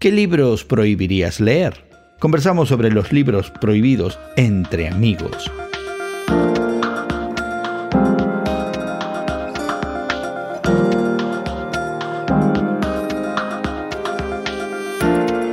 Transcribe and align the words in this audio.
¿Qué 0.00 0.10
libros 0.10 0.64
prohibirías 0.64 1.40
leer? 1.40 1.74
Conversamos 2.18 2.70
sobre 2.70 2.90
los 2.90 3.12
libros 3.12 3.50
prohibidos 3.50 4.18
entre 4.34 4.88
amigos. 4.88 5.52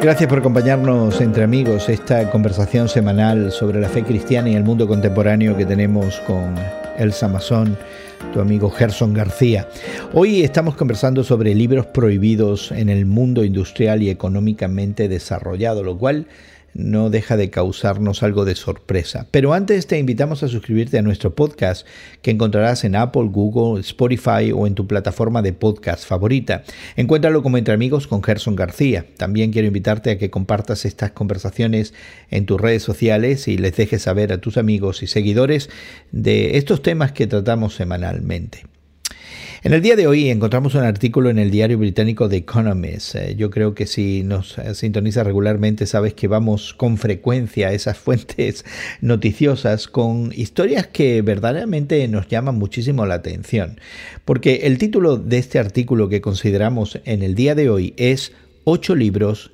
Gracias 0.01 0.29
por 0.29 0.39
acompañarnos 0.39 1.19
entre 1.19 1.43
amigos 1.43 1.89
esta 1.89 2.31
conversación 2.31 2.87
semanal 2.87 3.51
sobre 3.51 3.81
la 3.81 3.89
fe 3.89 4.03
cristiana 4.03 4.49
y 4.49 4.55
el 4.55 4.63
mundo 4.63 4.87
contemporáneo 4.87 5.57
que 5.57 5.65
tenemos 5.65 6.21
con 6.21 6.55
Elsa 6.97 7.27
Mazón, 7.27 7.77
tu 8.33 8.39
amigo 8.39 8.69
Gerson 8.69 9.13
García. 9.13 9.67
Hoy 10.13 10.43
estamos 10.43 10.75
conversando 10.75 11.23
sobre 11.23 11.55
libros 11.55 11.85
prohibidos 11.85 12.71
en 12.71 12.89
el 12.89 13.05
mundo 13.05 13.43
industrial 13.43 14.03
y 14.03 14.09
económicamente 14.09 15.07
desarrollado, 15.07 15.83
lo 15.83 15.97
cual 15.97 16.27
no 16.77 17.09
deja 17.09 17.37
de 17.37 17.49
causarnos 17.49 18.21
algo 18.21 18.45
de 18.45 18.55
sorpresa. 18.55 19.27
Pero 19.31 19.53
antes 19.53 19.87
te 19.87 19.97
invitamos 19.97 20.43
a 20.43 20.47
suscribirte 20.47 20.99
a 20.99 21.01
nuestro 21.01 21.33
podcast 21.33 21.85
que 22.21 22.31
encontrarás 22.31 22.83
en 22.83 22.95
Apple, 22.95 23.29
Google, 23.31 23.81
Spotify 23.81 24.51
o 24.53 24.67
en 24.67 24.75
tu 24.75 24.85
plataforma 24.85 25.41
de 25.41 25.53
podcast 25.53 26.05
favorita. 26.05 26.63
Encuéntralo 26.95 27.41
como 27.41 27.57
Entre 27.57 27.73
Amigos 27.73 28.07
con 28.07 28.21
Gerson 28.23 28.55
García. 28.55 29.07
También 29.17 29.51
quiero 29.51 29.67
invitarte 29.67 30.11
a 30.11 30.17
que 30.19 30.29
compartas 30.29 30.85
estas 30.85 31.11
conversaciones 31.11 31.95
en 32.29 32.45
tus 32.45 32.61
redes 32.61 32.83
sociales 32.83 33.47
y 33.47 33.57
les 33.57 33.75
dejes 33.75 34.03
saber 34.03 34.31
a 34.31 34.39
tus 34.39 34.57
amigos 34.57 35.01
y 35.01 35.07
seguidores 35.07 35.69
de 36.11 36.57
estos 36.57 36.83
temas 36.83 37.11
que 37.11 37.25
tratamos 37.25 37.73
semanalmente. 37.73 38.76
En 39.63 39.73
el 39.73 39.81
día 39.81 39.95
de 39.95 40.05
hoy 40.05 40.29
encontramos 40.29 40.75
un 40.75 40.83
artículo 40.83 41.31
en 41.31 41.39
el 41.39 41.49
diario 41.49 41.79
británico 41.79 42.29
The 42.29 42.37
Economist. 42.37 43.15
Eh, 43.15 43.35
yo 43.35 43.49
creo 43.49 43.73
que 43.73 43.87
si 43.87 44.21
nos 44.23 44.55
eh, 44.59 44.75
sintonizas 44.75 45.25
regularmente 45.25 45.87
sabes 45.87 46.13
que 46.13 46.27
vamos 46.27 46.75
con 46.75 46.97
frecuencia 46.97 47.69
a 47.69 47.73
esas 47.73 47.97
fuentes 47.97 48.65
noticiosas 49.01 49.87
con 49.87 50.31
historias 50.35 50.85
que 50.85 51.23
verdaderamente 51.23 52.07
nos 52.07 52.27
llaman 52.27 52.55
muchísimo 52.55 53.07
la 53.07 53.15
atención. 53.15 53.79
Porque 54.25 54.61
el 54.63 54.77
título 54.77 55.17
de 55.17 55.39
este 55.39 55.57
artículo 55.57 56.07
que 56.07 56.21
consideramos 56.21 56.99
en 57.05 57.23
el 57.23 57.33
día 57.33 57.55
de 57.55 57.71
hoy 57.71 57.95
es 57.97 58.33
Ocho 58.63 58.93
libros 58.95 59.51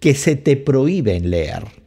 que 0.00 0.14
se 0.14 0.36
te 0.36 0.56
prohíben 0.56 1.28
leer 1.28 1.83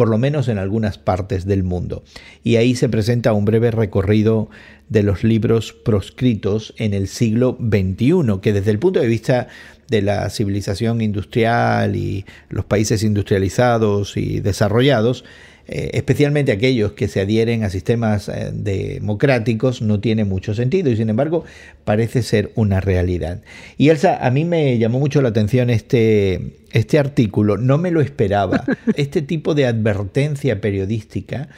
por 0.00 0.08
lo 0.08 0.16
menos 0.16 0.48
en 0.48 0.56
algunas 0.56 0.96
partes 0.96 1.44
del 1.44 1.62
mundo. 1.62 2.02
Y 2.42 2.56
ahí 2.56 2.74
se 2.74 2.88
presenta 2.88 3.34
un 3.34 3.44
breve 3.44 3.70
recorrido 3.70 4.48
de 4.88 5.02
los 5.02 5.24
libros 5.24 5.74
proscritos 5.74 6.72
en 6.78 6.94
el 6.94 7.06
siglo 7.06 7.58
XXI, 7.60 8.40
que 8.40 8.54
desde 8.54 8.70
el 8.70 8.78
punto 8.78 8.98
de 8.98 9.06
vista 9.06 9.48
de 9.88 10.00
la 10.00 10.30
civilización 10.30 11.02
industrial 11.02 11.96
y 11.96 12.24
los 12.48 12.64
países 12.64 13.02
industrializados 13.02 14.16
y 14.16 14.40
desarrollados, 14.40 15.26
eh, 15.66 15.90
especialmente 15.94 16.52
aquellos 16.52 16.92
que 16.92 17.08
se 17.08 17.20
adhieren 17.20 17.64
a 17.64 17.70
sistemas 17.70 18.28
eh, 18.28 18.50
democráticos, 18.52 19.82
no 19.82 20.00
tiene 20.00 20.24
mucho 20.24 20.54
sentido 20.54 20.90
y 20.90 20.96
sin 20.96 21.10
embargo 21.10 21.44
parece 21.84 22.22
ser 22.22 22.52
una 22.54 22.80
realidad. 22.80 23.42
Y 23.76 23.88
Elsa, 23.90 24.24
a 24.24 24.30
mí 24.30 24.44
me 24.44 24.78
llamó 24.78 24.98
mucho 24.98 25.22
la 25.22 25.30
atención 25.30 25.70
este, 25.70 26.56
este 26.72 26.98
artículo, 26.98 27.56
no 27.56 27.78
me 27.78 27.90
lo 27.90 28.00
esperaba, 28.00 28.64
este 28.96 29.22
tipo 29.22 29.54
de 29.54 29.66
advertencia 29.66 30.60
periodística 30.60 31.48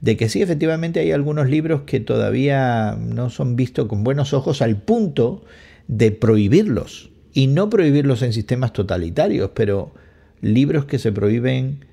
de 0.00 0.16
que 0.16 0.28
sí, 0.28 0.40
efectivamente 0.40 1.00
hay 1.00 1.12
algunos 1.12 1.48
libros 1.48 1.82
que 1.82 2.00
todavía 2.00 2.96
no 2.98 3.30
son 3.30 3.56
vistos 3.56 3.86
con 3.86 4.02
buenos 4.02 4.32
ojos 4.32 4.62
al 4.62 4.80
punto 4.80 5.44
de 5.88 6.10
prohibirlos. 6.10 7.10
Y 7.32 7.46
no 7.46 7.70
prohibirlos 7.70 8.22
en 8.22 8.32
sistemas 8.32 8.72
totalitarios, 8.72 9.50
pero 9.54 9.92
libros 10.40 10.86
que 10.86 10.98
se 10.98 11.12
prohíben 11.12 11.84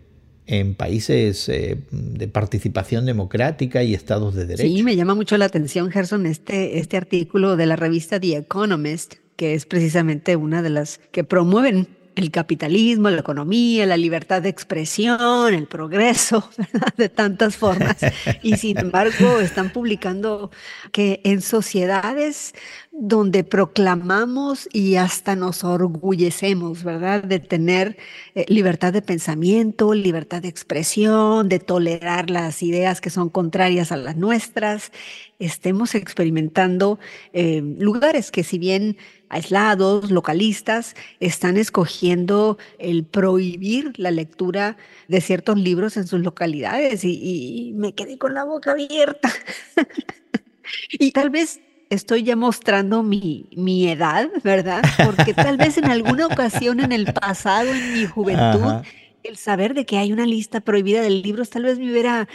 en 0.47 0.75
países 0.75 1.47
eh, 1.49 1.77
de 1.91 2.27
participación 2.27 3.05
democrática 3.05 3.83
y 3.83 3.93
estados 3.93 4.33
de 4.33 4.45
derecho. 4.45 4.75
Sí, 4.75 4.81
me 4.81 4.95
llama 4.95 5.13
mucho 5.13 5.37
la 5.37 5.45
atención, 5.45 5.91
Gerson, 5.91 6.25
este, 6.25 6.79
este 6.79 6.97
artículo 6.97 7.57
de 7.57 7.65
la 7.65 7.75
revista 7.75 8.19
The 8.19 8.37
Economist, 8.37 9.15
que 9.35 9.53
es 9.53 9.65
precisamente 9.65 10.35
una 10.35 10.61
de 10.61 10.69
las 10.69 10.99
que 11.11 11.23
promueven 11.23 11.87
el 12.17 12.31
capitalismo, 12.31 13.09
la 13.09 13.19
economía, 13.19 13.85
la 13.85 13.97
libertad 13.97 14.41
de 14.41 14.49
expresión, 14.49 15.53
el 15.53 15.67
progreso, 15.67 16.49
¿verdad? 16.57 16.93
de 16.97 17.09
tantas 17.09 17.55
formas. 17.55 17.97
Y 18.41 18.57
sin 18.57 18.77
embargo, 18.79 19.39
están 19.39 19.69
publicando 19.69 20.49
que 20.91 21.21
en 21.23 21.41
sociedades 21.41 22.55
donde 22.99 23.43
proclamamos 23.43 24.67
y 24.73 24.95
hasta 24.95 25.35
nos 25.35 25.63
orgullecemos, 25.63 26.83
¿verdad? 26.83 27.23
De 27.23 27.37
tener 27.39 27.95
eh, 28.33 28.43
libertad 28.47 28.91
de 28.91 29.03
pensamiento, 29.03 29.93
libertad 29.93 30.41
de 30.41 30.47
expresión, 30.47 31.47
de 31.47 31.59
tolerar 31.59 32.31
las 32.31 32.63
ideas 32.63 32.99
que 32.99 33.11
son 33.11 33.29
contrarias 33.29 33.91
a 33.91 33.97
las 33.97 34.17
nuestras, 34.17 34.91
estemos 35.37 35.93
experimentando 35.93 36.97
eh, 37.33 37.61
lugares 37.77 38.31
que 38.31 38.43
si 38.43 38.57
bien 38.57 38.97
aislados, 39.29 40.09
localistas, 40.09 40.95
están 41.19 41.57
escogiendo 41.57 42.57
el 42.79 43.05
prohibir 43.05 43.93
la 43.97 44.09
lectura 44.09 44.75
de 45.07 45.21
ciertos 45.21 45.59
libros 45.59 45.97
en 45.97 46.07
sus 46.07 46.21
localidades 46.21 47.03
y, 47.03 47.69
y 47.69 47.73
me 47.73 47.93
quedé 47.93 48.17
con 48.17 48.33
la 48.33 48.43
boca 48.43 48.71
abierta. 48.71 49.31
y 50.91 51.11
tal 51.11 51.29
vez 51.29 51.59
estoy 51.89 52.23
ya 52.23 52.35
mostrando 52.35 53.03
mi, 53.03 53.49
mi, 53.55 53.87
edad, 53.87 54.29
¿verdad? 54.43 54.83
Porque 55.05 55.33
tal 55.33 55.57
vez 55.57 55.77
en 55.77 55.85
alguna 55.85 56.27
ocasión 56.27 56.79
en 56.79 56.91
el 56.91 57.13
pasado, 57.13 57.69
en 57.73 57.93
mi 57.93 58.05
juventud, 58.05 58.83
el 59.23 59.37
saber 59.37 59.73
de 59.73 59.85
que 59.85 59.97
hay 59.97 60.13
una 60.13 60.25
lista 60.25 60.61
prohibida 60.61 61.01
de 61.01 61.09
libros 61.09 61.49
tal 61.49 61.63
vez 61.63 61.77
me 61.79 61.91
hubiera 61.91 62.27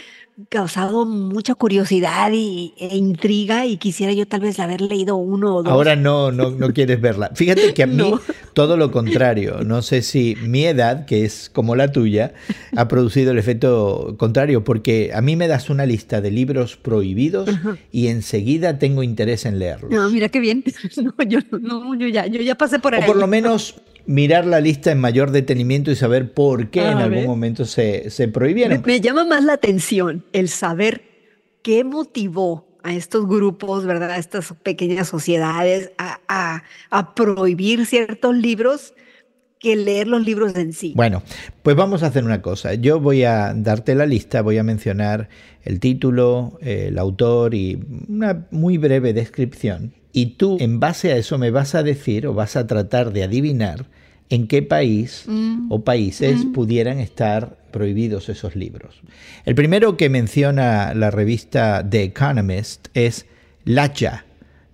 causado 0.49 1.05
mucha 1.05 1.55
curiosidad 1.55 2.31
y, 2.33 2.73
e 2.77 2.95
intriga 2.95 3.65
y 3.65 3.77
quisiera 3.77 4.13
yo 4.13 4.27
tal 4.27 4.41
vez 4.41 4.59
haber 4.59 4.81
leído 4.81 5.15
uno 5.15 5.55
o 5.57 5.63
dos. 5.63 5.71
Ahora 5.71 5.95
no, 5.95 6.31
no, 6.31 6.49
no 6.51 6.73
quieres 6.73 6.99
verla. 6.99 7.31
Fíjate 7.35 7.73
que 7.73 7.83
a 7.83 7.87
mí 7.87 8.13
todo 8.53 8.77
lo 8.77 8.91
contrario. 8.91 9.63
No 9.63 9.81
sé 9.81 10.01
si 10.01 10.35
mi 10.41 10.65
edad, 10.65 11.05
que 11.05 11.25
es 11.25 11.49
como 11.53 11.75
la 11.75 11.91
tuya, 11.91 12.33
ha 12.75 12.87
producido 12.87 13.31
el 13.31 13.37
efecto 13.37 14.15
contrario, 14.17 14.63
porque 14.63 15.11
a 15.13 15.21
mí 15.21 15.35
me 15.35 15.47
das 15.47 15.69
una 15.69 15.85
lista 15.85 16.21
de 16.21 16.31
libros 16.31 16.77
prohibidos 16.77 17.49
y 17.91 18.07
enseguida 18.07 18.79
tengo 18.79 19.03
interés 19.03 19.45
en 19.45 19.59
leerlos. 19.59 19.91
No, 19.91 20.09
mira 20.09 20.29
qué 20.29 20.39
bien. 20.39 20.63
yo, 21.27 21.39
no, 21.51 21.95
yo, 21.95 22.07
ya, 22.07 22.25
yo 22.25 22.41
ya 22.41 22.55
pasé 22.55 22.79
por 22.79 22.95
ahí. 22.95 23.03
O 23.03 23.05
por 23.05 23.17
lo 23.17 23.27
menos 23.27 23.75
mirar 24.05 24.45
la 24.45 24.59
lista 24.59 24.91
en 24.91 24.99
mayor 24.99 25.31
detenimiento 25.31 25.91
y 25.91 25.95
saber 25.95 26.33
por 26.33 26.69
qué 26.69 26.81
en 26.81 26.97
algún 26.97 27.25
momento 27.25 27.65
se, 27.65 28.09
se 28.09 28.27
prohibieron. 28.27 28.83
Me, 28.85 29.01
llama 29.01 29.23
más 29.25 29.43
la 29.43 29.53
atención 29.53 30.22
el 30.31 30.49
saber 30.49 31.03
qué 31.61 31.83
motivó 31.83 32.67
a 32.83 32.93
estos 32.93 33.27
grupos, 33.27 33.85
¿verdad? 33.85 34.11
A 34.11 34.17
estas 34.17 34.53
pequeñas 34.63 35.07
sociedades 35.07 35.91
a, 35.97 36.19
a, 36.27 36.63
a 36.89 37.15
prohibir 37.15 37.85
ciertos 37.85 38.35
libros 38.35 38.93
que 39.59 39.77
leer 39.77 40.07
los 40.07 40.25
libros 40.25 40.55
en 40.55 40.73
sí. 40.73 40.91
Bueno, 40.93 41.23
pues 41.61 41.75
vamos 41.77 42.03
a 42.03 42.07
hacer 42.07 42.25
una 42.25 42.41
cosa. 42.41 42.73
Yo 42.73 42.99
voy 42.99 43.23
a 43.23 43.53
darte 43.53 43.95
la 43.95 44.05
lista, 44.05 44.41
voy 44.41 44.57
a 44.57 44.63
mencionar 44.63 45.29
el 45.63 45.79
título, 45.79 46.57
el 46.61 46.99
autor 46.99 47.53
y 47.55 47.79
una 48.09 48.45
muy 48.51 48.77
breve 48.77 49.13
descripción 49.13 49.93
y 50.13 50.27
tú, 50.37 50.57
en 50.59 50.79
base 50.79 51.11
a 51.11 51.17
eso, 51.17 51.39
me 51.39 51.49
vas 51.49 51.73
a 51.73 51.81
decir 51.81 52.27
o 52.27 52.35
vas 52.35 52.55
a 52.55 52.67
tratar 52.67 53.11
de 53.11 53.23
adivinar 53.23 53.87
en 54.29 54.47
qué 54.47 54.61
país 54.61 55.25
mm. 55.27 55.71
o 55.71 55.83
países 55.83 56.45
mm. 56.45 56.53
pudieran 56.53 56.99
estar 56.99 57.57
prohibidos 57.73 58.29
esos 58.29 58.55
libros. 58.55 59.01
El 59.43 59.55
primero 59.55 59.97
que 59.97 60.07
menciona 60.07 60.93
la 60.93 61.11
revista 61.11 61.85
The 61.87 62.03
Economist 62.03 62.87
es 62.93 63.25
Lacha, 63.65 64.25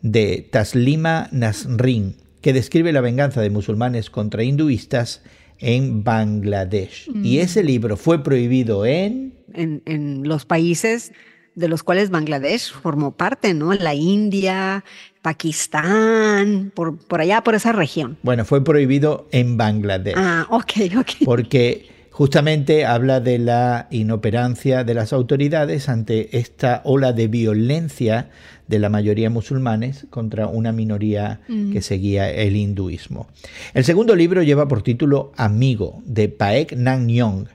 de 0.04 0.48
Taslima 0.52 1.28
Nasrin, 1.32 2.16
que 2.42 2.54
describe 2.54 2.94
la 2.94 3.02
venganza 3.02 3.42
de 3.42 3.50
musulmanes 3.50 4.12
contra 4.12 4.44
hinduistas 4.44 5.24
en 5.58 6.04
Bangladesh. 6.04 7.10
Y 7.24 7.38
mm. 7.38 7.42
ese 7.42 7.64
libro 7.64 7.98
fue 7.98 8.24
prohibido 8.24 8.86
en... 8.86 9.34
en... 9.54 9.82
En 9.86 10.28
los 10.28 10.46
países 10.46 11.12
de 11.56 11.68
los 11.68 11.84
cuales 11.84 12.10
Bangladesh 12.10 12.72
formó 12.72 13.12
parte, 13.12 13.54
¿no? 13.54 13.74
La 13.74 13.94
India, 13.94 14.86
Pakistán, 15.22 16.72
por, 16.74 16.98
por 16.98 17.20
allá, 17.20 17.44
por 17.44 17.56
esa 17.56 17.74
región. 17.74 18.18
Bueno, 18.24 18.46
fue 18.46 18.64
prohibido 18.64 19.28
en 19.32 19.58
Bangladesh. 19.58 20.16
Ah, 20.16 20.48
ok, 20.50 20.72
ok. 20.98 21.12
Porque 21.26 21.90
justamente 22.20 22.84
habla 22.84 23.22
de 23.22 23.40
la 23.40 23.88
inoperancia 23.92 24.84
de 24.84 24.94
las 24.94 25.14
autoridades 25.14 25.88
ante 25.88 26.38
esta 26.38 26.82
ola 26.84 27.14
de 27.14 27.30
violencia 27.30 28.28
de 28.68 28.78
la 28.78 28.90
mayoría 28.90 29.30
musulmanes 29.30 30.06
contra 30.10 30.48
una 30.48 30.74
minoría 30.74 31.40
mm. 31.48 31.72
que 31.72 31.82
seguía 31.82 32.30
el 32.30 32.58
hinduismo. 32.58 33.30
El 33.74 33.86
segundo 33.86 34.18
libro 34.18 34.44
lleva 34.44 34.68
por 34.68 34.82
título 34.82 35.32
Amigo, 35.38 36.04
de 36.04 36.28
Paek 36.28 36.74
Nang 36.74 37.08
Yong, 37.08 37.46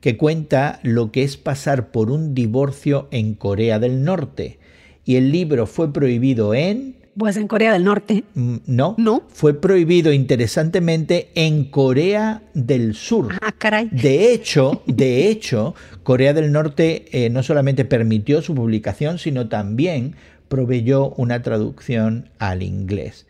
que 0.00 0.16
cuenta 0.16 0.78
lo 0.84 1.10
que 1.10 1.24
es 1.24 1.36
pasar 1.36 1.90
por 1.90 2.08
un 2.08 2.36
divorcio 2.36 3.08
en 3.10 3.34
Corea 3.34 3.80
del 3.80 4.04
Norte. 4.04 4.60
Y 5.04 5.16
el 5.16 5.32
libro 5.32 5.66
fue 5.66 5.92
prohibido 5.92 6.54
en 6.54 6.94
Pues 7.16 7.36
en 7.36 7.46
Corea 7.46 7.72
del 7.72 7.84
Norte. 7.84 8.24
Mm, 8.34 8.56
No, 8.66 8.94
No. 8.98 9.22
fue 9.28 9.54
prohibido 9.60 10.12
interesantemente 10.12 11.30
en 11.34 11.64
Corea 11.64 12.42
del 12.54 12.94
Sur. 12.94 13.28
Ah, 13.40 13.52
caray. 13.56 13.88
De 13.92 14.32
hecho, 14.32 14.82
de 14.86 15.28
hecho, 15.28 15.74
Corea 16.02 16.34
del 16.34 16.50
Norte 16.52 17.06
eh, 17.12 17.30
no 17.30 17.42
solamente 17.42 17.84
permitió 17.84 18.42
su 18.42 18.54
publicación, 18.54 19.18
sino 19.18 19.48
también 19.48 20.16
proveyó 20.48 21.10
una 21.10 21.42
traducción 21.42 22.30
al 22.38 22.62
inglés. 22.62 23.26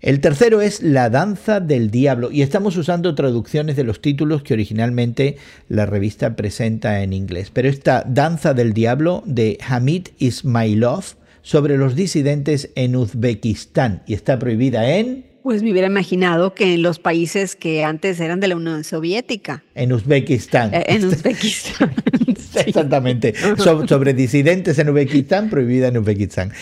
El 0.00 0.20
tercero 0.20 0.60
es 0.60 0.82
La 0.82 1.10
danza 1.10 1.60
del 1.60 1.90
diablo 1.92 2.32
y 2.32 2.42
estamos 2.42 2.76
usando 2.76 3.14
traducciones 3.14 3.76
de 3.76 3.84
los 3.84 4.02
títulos 4.02 4.42
que 4.42 4.52
originalmente 4.54 5.36
la 5.68 5.86
revista 5.86 6.34
presenta 6.34 7.02
en 7.04 7.12
inglés. 7.12 7.50
Pero 7.52 7.68
esta 7.68 8.02
Danza 8.04 8.52
del 8.52 8.72
diablo 8.72 9.22
de 9.26 9.58
Hamid 9.68 10.08
Ismailov 10.18 11.04
sobre 11.42 11.76
los 11.76 11.94
disidentes 11.94 12.70
en 12.76 12.96
Uzbekistán 12.96 14.02
y 14.06 14.14
está 14.14 14.38
prohibida 14.38 14.96
en 14.96 15.26
Pues 15.42 15.62
me 15.62 15.72
hubiera 15.72 15.88
imaginado 15.88 16.54
que 16.54 16.74
en 16.74 16.82
los 16.82 16.98
países 17.00 17.56
que 17.56 17.82
antes 17.84 18.20
eran 18.20 18.38
de 18.40 18.48
la 18.48 18.56
Unión 18.56 18.84
Soviética, 18.84 19.64
en 19.74 19.92
Uzbekistán. 19.92 20.72
eh, 20.72 20.84
en 20.88 21.04
Uzbekistán. 21.06 21.92
Sí. 22.52 22.58
Exactamente. 22.66 23.32
So- 23.56 23.88
sobre 23.88 24.12
disidentes 24.12 24.78
en 24.78 24.90
Uzbekistán, 24.90 25.48
prohibida 25.48 25.88
en 25.88 25.96
Uzbekistán. 25.96 26.52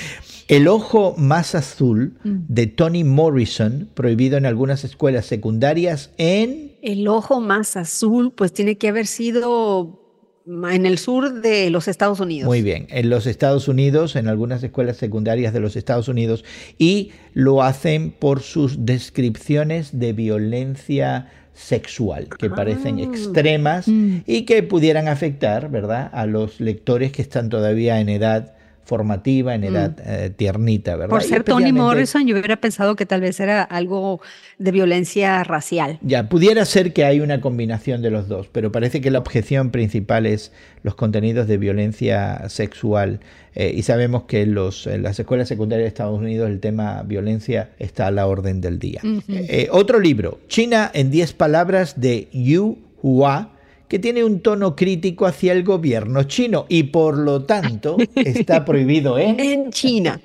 El 0.47 0.69
ojo 0.69 1.15
más 1.19 1.55
azul 1.57 2.15
de 2.25 2.67
Toni 2.69 3.03
Morrison, 3.03 3.89
prohibido 3.95 4.37
en 4.39 4.47
algunas 4.47 4.85
escuelas 4.85 5.27
secundarias 5.27 6.11
en... 6.17 6.73
El 6.83 7.09
ojo 7.09 7.41
más 7.41 7.77
azul, 7.77 8.33
pues 8.37 8.53
tiene 8.53 8.77
que 8.79 8.89
haber 8.89 9.07
sido 9.09 10.10
en 10.47 10.87
el 10.87 10.99
sur 10.99 11.41
de 11.43 11.71
los 11.71 11.87
Estados 11.89 12.21
Unidos. 12.21 12.47
Muy 12.47 12.63
bien, 12.63 12.87
en 12.91 13.11
los 13.11 13.27
Estados 13.27 13.69
Unidos, 13.69 14.17
en 14.17 14.29
algunas 14.29 14.63
escuelas 14.63 14.97
secundarias 14.97 15.53
de 15.53 15.61
los 15.61 15.77
Estados 15.77 16.09
Unidos, 16.09 16.45
y 16.79 17.11
lo 17.35 17.63
hacen 17.63 18.11
por 18.11 18.41
sus 18.41 18.85
descripciones 18.87 19.99
de 19.99 20.13
violencia 20.13 21.29
sexual, 21.53 22.29
que 22.39 22.49
parecen 22.49 22.99
Ah. 22.99 23.03
extremas 23.03 23.87
Mm. 23.87 24.19
y 24.27 24.43
que 24.43 24.63
pudieran 24.63 25.09
afectar, 25.09 25.71
¿verdad?, 25.71 26.09
a 26.13 26.25
los 26.27 26.59
lectores 26.61 27.13
que 27.13 27.23
están 27.23 27.49
todavía 27.51 28.01
en 28.01 28.09
edad 28.09 28.55
formativa, 28.85 29.55
en 29.55 29.65
edad 29.65 29.97
eh, 30.05 30.31
tiernita, 30.31 30.93
¿verdad? 30.97 31.09
Mm. 31.09 31.11
Por 31.11 31.23
ser 31.23 31.45
Toni 31.45 31.65
especialmente- 31.67 31.81
Morrison, 31.81 32.27
yo 32.27 32.35
hubiera 32.35 32.57
pensado 32.57 32.97
que 32.97 33.07
tal 33.07 33.21
vez 33.21 33.39
era 33.39 33.63
algo 33.63 34.21
de 34.59 34.73
violencia 34.73 35.45
racial. 35.45 35.99
Ya, 36.03 36.29
pudiera 36.29 36.65
ser 36.65 36.93
que 36.93 37.05
hay 37.05 37.21
una 37.21 37.41
combinación 37.41 38.03
de 38.03 38.11
los 38.11 38.27
dos, 38.29 38.49
pero 38.51 38.73
parece 38.73 39.01
que 39.01 39.11
la 39.13 39.21
objeción 39.21 39.71
principal 39.71 40.27
es 40.27 40.53
los 40.83 40.95
contenidos 40.97 41.47
de 41.47 41.57
violencia 41.59 42.49
sexual. 42.49 43.21
eh, 43.55 43.73
y 43.77 43.83
sabemos 43.83 44.25
que 44.25 44.43
en, 44.43 44.55
los, 44.55 44.87
en 44.87 45.03
las 45.03 45.19
escuelas 45.19 45.49
secundarias 45.49 45.85
de 45.85 45.89
Estados 45.89 46.19
Unidos 46.21 46.49
el 46.49 46.61
tema 46.61 47.03
violencia 47.03 47.71
está 47.79 48.07
a 48.07 48.11
la 48.13 48.27
orden 48.29 48.61
del 48.61 48.79
día. 48.79 49.01
Eh, 49.29 49.69
otro 49.73 49.99
libro, 49.99 50.39
China 50.49 50.91
en 50.95 51.11
10 51.11 51.33
palabras 51.33 52.01
de 52.01 52.29
Yu 52.33 52.79
Hua, 53.03 53.51
que 53.91 53.99
tiene 53.99 54.23
un 54.23 54.39
tono 54.39 54.77
crítico 54.77 55.27
hacia 55.27 55.53
el 55.53 55.65
gobierno 55.65 56.23
chino 56.23 56.65
y 56.69 56.85
por 56.85 57.19
lo 57.19 57.43
tanto 57.43 57.97
está 58.15 58.65
prohibido 58.65 59.19
en... 59.19 59.41
En 59.41 59.71
China. 59.73 60.21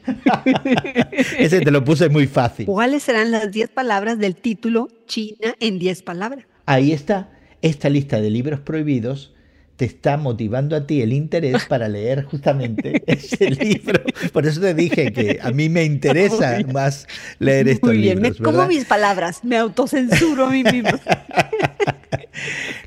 Ese 1.40 1.62
te 1.62 1.72
lo 1.72 1.84
puse 1.84 2.08
muy 2.10 2.28
fácil. 2.28 2.68
¿Cuáles 2.68 3.02
serán 3.02 3.32
las 3.32 3.52
10 3.52 3.70
palabras 3.70 4.20
del 4.20 4.36
título 4.36 4.88
China 5.08 5.56
en 5.60 5.80
10 5.80 6.04
palabras? 6.04 6.46
Ahí 6.68 6.92
está. 6.92 7.32
Esta 7.64 7.90
lista 7.90 8.22
de 8.22 8.30
libros 8.30 8.60
prohibidos 8.60 9.34
te 9.78 9.86
está 9.86 10.16
motivando 10.18 10.76
a 10.76 10.86
ti 10.86 11.02
el 11.02 11.12
interés 11.12 11.66
para 11.66 11.90
leer 11.90 12.24
justamente 12.24 13.04
ese 13.08 13.50
libro. 13.50 14.02
Por 14.32 14.46
eso 14.46 14.62
te 14.62 14.76
dije 14.76 15.12
que 15.12 15.40
a 15.42 15.50
mí 15.52 15.70
me 15.70 15.84
interesa 15.84 16.60
más 16.72 17.08
leer 17.40 17.68
estos 17.68 17.90
Muy 17.90 17.98
bien, 17.98 18.22
libros. 18.22 18.40
me 18.40 18.46
como 18.46 18.68
mis 18.68 18.86
palabras, 18.86 19.44
me 19.44 19.58
autocensuro 19.58 20.46
a 20.46 20.50
mí 20.52 20.64
mismo. 20.64 20.92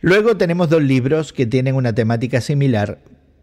Luego 0.00 0.36
tenemos 0.36 0.70
dos 0.70 0.82
libros 0.82 1.32
que 1.32 1.46
tienen 1.46 1.74
una 1.74 1.92
temática 1.94 2.40
similar. 2.40 3.00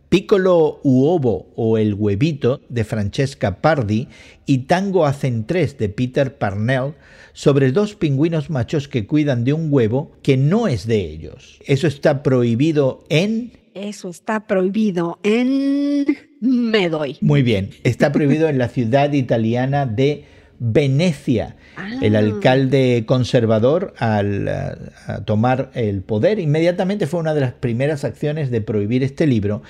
Piccolo 0.07 0.79
Uovo 0.83 1.51
o 1.55 1.77
El 1.77 1.95
huevito 1.95 2.61
de 2.69 2.85
Francesca 2.85 3.59
Pardi 3.59 4.07
y 4.45 4.59
Tango 4.59 5.05
hacen 5.05 5.45
tres 5.45 5.77
de 5.77 5.89
Peter 5.89 6.37
Parnell 6.37 6.93
sobre 7.33 7.71
dos 7.73 7.95
pingüinos 7.95 8.49
machos 8.49 8.87
que 8.87 9.05
cuidan 9.05 9.43
de 9.43 9.51
un 9.51 9.67
huevo 9.73 10.13
que 10.21 10.37
no 10.37 10.67
es 10.67 10.87
de 10.87 11.01
ellos. 11.01 11.59
Eso 11.65 11.87
está 11.87 12.23
prohibido 12.23 13.03
en... 13.09 13.51
Eso 13.73 14.07
está 14.07 14.47
prohibido 14.47 15.19
en 15.23 16.05
Me 16.39 16.87
doy. 16.87 17.17
Muy 17.19 17.43
bien, 17.43 17.71
está 17.83 18.13
prohibido 18.13 18.47
en 18.47 18.57
la 18.57 18.69
ciudad 18.69 19.11
italiana 19.11 19.85
de 19.85 20.23
Venecia. 20.59 21.57
El 22.01 22.15
Ah. 22.15 22.19
alcalde 22.19 23.03
conservador, 23.05 23.93
al 23.97 24.47
a 24.47 25.21
tomar 25.25 25.71
el 25.73 26.01
poder, 26.01 26.39
inmediatamente 26.39 27.07
fue 27.07 27.19
una 27.19 27.33
de 27.33 27.41
las 27.41 27.53
primeras 27.53 28.03
acciones 28.03 28.51
de 28.51 28.61
prohibir 28.61 29.03
este 29.03 29.27
libro, 29.27 29.61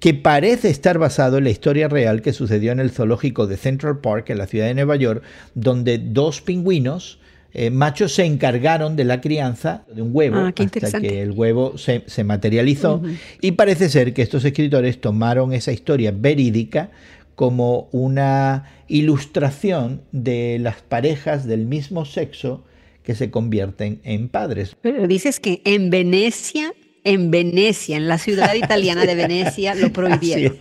que 0.00 0.14
parece 0.14 0.68
estar 0.70 0.98
basado 0.98 1.38
en 1.38 1.44
la 1.44 1.50
historia 1.50 1.88
real 1.88 2.22
que 2.22 2.32
sucedió 2.32 2.72
en 2.72 2.80
el 2.80 2.90
zoológico 2.90 3.46
de 3.46 3.56
Central 3.56 3.98
Park, 4.00 4.30
en 4.30 4.38
la 4.38 4.46
ciudad 4.46 4.66
de 4.66 4.74
Nueva 4.74 4.96
York, 4.96 5.22
donde 5.54 5.98
dos 5.98 6.40
pingüinos 6.40 7.18
eh, 7.54 7.68
machos 7.68 8.14
se 8.14 8.24
encargaron 8.24 8.96
de 8.96 9.04
la 9.04 9.20
crianza 9.20 9.84
de 9.94 10.00
un 10.00 10.08
huevo 10.14 10.36
Ah, 10.38 10.54
hasta 10.56 11.00
que 11.00 11.20
el 11.20 11.32
huevo 11.32 11.76
se, 11.76 12.02
se 12.06 12.24
materializó. 12.24 13.02
Y 13.42 13.52
parece 13.52 13.90
ser 13.90 14.14
que 14.14 14.22
estos 14.22 14.44
escritores 14.46 15.02
tomaron 15.02 15.52
esa 15.52 15.70
historia 15.70 16.14
verídica 16.16 16.88
como 17.34 17.88
una 17.92 18.64
ilustración 18.88 20.02
de 20.12 20.58
las 20.60 20.82
parejas 20.82 21.46
del 21.46 21.66
mismo 21.66 22.04
sexo 22.04 22.64
que 23.02 23.14
se 23.14 23.30
convierten 23.30 24.00
en 24.04 24.28
padres. 24.28 24.76
Pero 24.80 25.06
dices 25.06 25.40
que 25.40 25.60
en 25.64 25.90
Venecia, 25.90 26.72
en 27.04 27.30
Venecia, 27.32 27.96
en 27.96 28.06
la 28.06 28.18
ciudad 28.18 28.54
italiana 28.54 29.04
de 29.06 29.14
Venecia, 29.14 29.74
lo 29.74 29.92
prohibieron. 29.92 30.56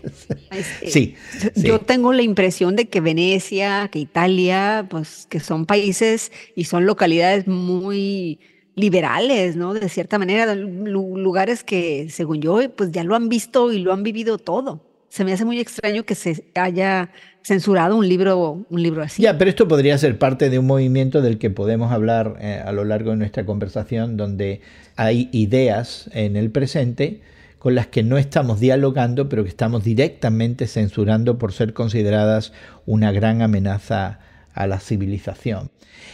Este, 0.49 0.87
es. 0.87 0.93
Sí, 0.93 1.15
sí. 1.55 1.67
Yo 1.67 1.79
tengo 1.79 2.13
la 2.13 2.23
impresión 2.23 2.75
de 2.75 2.85
que 2.89 2.99
Venecia, 2.99 3.89
que 3.91 3.99
Italia, 3.99 4.87
pues 4.89 5.27
que 5.29 5.39
son 5.39 5.65
países 5.65 6.31
y 6.55 6.63
son 6.63 6.85
localidades 6.85 7.47
muy 7.47 8.39
liberales, 8.75 9.55
¿no? 9.55 9.73
De 9.73 9.89
cierta 9.89 10.17
manera, 10.17 10.55
lu- 10.55 11.17
lugares 11.17 11.63
que, 11.63 12.07
según 12.09 12.41
yo, 12.41 12.57
pues 12.75 12.91
ya 12.91 13.03
lo 13.03 13.15
han 13.15 13.29
visto 13.29 13.71
y 13.71 13.79
lo 13.79 13.93
han 13.93 14.01
vivido 14.01 14.37
todo. 14.39 14.87
Se 15.11 15.25
me 15.25 15.33
hace 15.33 15.43
muy 15.43 15.59
extraño 15.59 16.05
que 16.05 16.15
se 16.15 16.45
haya 16.55 17.09
censurado 17.43 17.97
un 17.97 18.07
libro, 18.07 18.65
un 18.69 18.81
libro 18.81 19.03
así. 19.03 19.21
Ya, 19.21 19.37
pero 19.37 19.49
esto 19.49 19.67
podría 19.67 19.97
ser 19.97 20.17
parte 20.17 20.49
de 20.49 20.57
un 20.57 20.65
movimiento 20.65 21.21
del 21.21 21.37
que 21.37 21.49
podemos 21.49 21.91
hablar 21.91 22.37
eh, 22.39 22.63
a 22.63 22.71
lo 22.71 22.85
largo 22.85 23.11
de 23.11 23.17
nuestra 23.17 23.45
conversación, 23.45 24.15
donde 24.15 24.61
hay 24.95 25.27
ideas 25.33 26.09
en 26.13 26.37
el 26.37 26.49
presente 26.49 27.19
con 27.59 27.75
las 27.75 27.87
que 27.87 28.03
no 28.03 28.17
estamos 28.17 28.61
dialogando, 28.61 29.27
pero 29.27 29.43
que 29.43 29.49
estamos 29.49 29.83
directamente 29.83 30.65
censurando 30.65 31.37
por 31.37 31.51
ser 31.51 31.73
consideradas 31.73 32.53
una 32.85 33.11
gran 33.11 33.41
amenaza 33.41 34.19
a 34.53 34.65
la 34.65 34.79
civilización. 34.79 35.71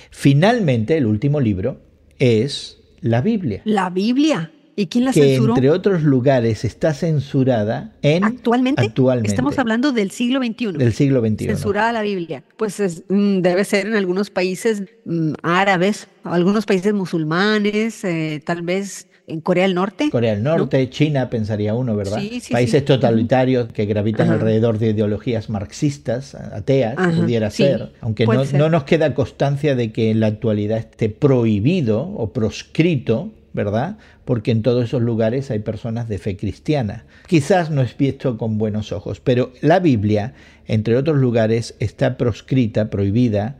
Finalmente, 0.10 0.98
el 0.98 1.06
último 1.06 1.40
libro 1.40 1.82
es 2.18 2.80
la 3.02 3.22
Biblia, 3.22 3.62
La 3.64 3.92
Biblia. 3.92 4.52
¿Y 4.80 4.88
quién 4.88 5.06
la 5.06 5.12
que 5.12 5.22
censuró? 5.22 5.56
entre 5.56 5.72
otros 5.72 6.04
lugares 6.04 6.64
está 6.64 6.94
censurada 6.94 7.92
en 8.04 8.24
¿Actualmente? 8.24 8.82
actualmente, 8.84 9.30
Estamos 9.32 9.58
hablando 9.58 9.92
del 9.92 10.12
siglo 10.12 10.40
XXI. 10.40 10.74
del 10.78 10.94
siglo 10.94 11.20
XXI. 11.20 11.48
Censurada 11.48 11.92
la 11.92 12.04
Biblia. 12.04 12.44
Pues 12.58 12.80
es- 12.80 13.04
mm, 13.10 13.40
debe 13.42 13.66
ser 13.66 13.88
en 13.88 13.96
algunos 13.96 14.30
países 14.30 14.84
mm, 15.06 15.34
árabes, 15.42 16.08
algunos 16.24 16.66
países 16.68 16.94
musulmanes, 16.94 18.04
eh, 18.04 18.42
tal 18.46 18.62
vez 18.62 19.08
en 19.26 19.42
Corea 19.42 19.64
del 19.64 19.74
Norte. 19.74 20.10
Corea 20.10 20.36
del 20.36 20.44
Norte, 20.44 20.90
China, 20.90 21.30
pensaría 21.30 21.74
uno, 21.74 21.96
¿verdad? 21.98 22.20
Sí, 22.20 22.40
sí, 22.40 22.54
Países 22.54 22.80
sí. 22.82 22.86
totalitarios 22.86 23.68
que 23.74 23.86
gravitan 23.86 24.28
Ajá. 24.28 24.36
alrededor 24.36 24.78
de 24.80 24.92
ideologías 24.92 25.50
marxistas, 25.50 26.34
ateas, 26.36 26.94
Ajá, 26.98 27.12
pudiera 27.20 27.50
ser, 27.50 27.92
aunque 28.00 28.26
no, 28.26 28.46
ser. 28.46 28.58
no 28.60 28.70
nos 28.70 28.84
queda 28.86 29.14
constancia 29.16 29.76
de 29.76 29.92
que 29.92 30.12
en 30.12 30.20
la 30.22 30.28
actualidad 30.28 30.78
esté 30.78 31.10
prohibido 31.10 32.04
o 32.04 32.32
proscrito, 32.32 33.32
¿verdad? 33.58 33.98
Porque 34.24 34.52
en 34.52 34.62
todos 34.62 34.86
esos 34.86 35.02
lugares 35.02 35.50
hay 35.50 35.60
personas 35.60 36.08
de 36.08 36.20
fe 36.20 36.38
cristiana. 36.38 37.06
Quizás 37.28 37.72
no 37.72 37.82
es 37.82 37.98
visto 37.98 38.38
con 38.38 38.60
buenos 38.60 38.92
ojos, 38.92 39.20
pero 39.20 39.52
la 39.62 39.80
Biblia, 39.80 40.36
entre 40.68 40.96
otros 40.96 41.18
lugares, 41.18 41.76
está 41.80 42.18
proscrita, 42.18 42.92
prohibida, 42.92 43.58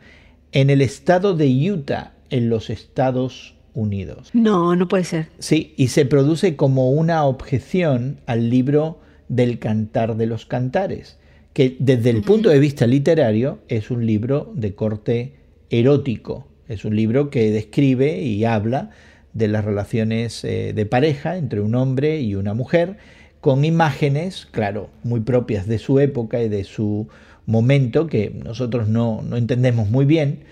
en 0.52 0.70
el 0.70 0.82
estado 0.82 1.36
de 1.36 1.48
Utah, 1.72 2.14
en 2.30 2.48
los 2.48 2.70
Estados 2.70 3.56
Unidos. 3.74 4.30
No, 4.34 4.76
no 4.76 4.88
puede 4.88 5.04
ser. 5.04 5.30
Sí, 5.40 5.74
y 5.78 5.88
se 5.88 6.06
produce 6.06 6.56
como 6.56 6.92
una 6.92 7.26
objeción 7.26 8.20
al 8.28 8.52
libro 8.52 9.00
del 9.30 9.58
Cantar 9.58 10.16
de 10.16 10.28
los 10.28 10.46
Cantares, 10.46 11.18
que 11.54 11.76
desde 11.80 12.12
el 12.12 12.22
punto 12.22 12.50
de 12.50 12.60
vista 12.60 12.86
literario 12.86 13.60
es 13.68 13.90
un 13.90 14.06
libro 14.06 14.54
de 14.56 14.76
corte 14.76 15.34
erótico, 15.72 16.48
es 16.68 16.86
un 16.86 16.96
libro 16.96 17.32
que 17.32 17.50
describe 17.50 18.22
y 18.22 18.46
habla 18.46 18.92
de 19.38 19.48
las 19.48 19.66
relaciones 19.66 20.44
eh, 20.44 20.74
de 20.74 20.86
pareja 20.86 21.38
entre 21.38 21.62
un 21.62 21.76
hombre 21.76 22.22
y 22.22 22.36
una 22.36 22.54
mujer 22.54 22.98
con 23.42 23.64
imágenes, 23.66 24.48
claro, 24.50 24.90
muy 25.04 25.20
propias 25.22 25.68
de 25.68 25.78
su 25.78 26.00
época 26.00 26.42
y 26.42 26.50
de 26.50 26.64
su 26.64 27.08
momento, 27.46 28.08
que 28.08 28.32
nosotros 28.32 28.90
no, 28.90 29.22
no 29.22 29.38
entendemos 29.38 29.90
muy 29.90 30.06
bien, 30.06 30.44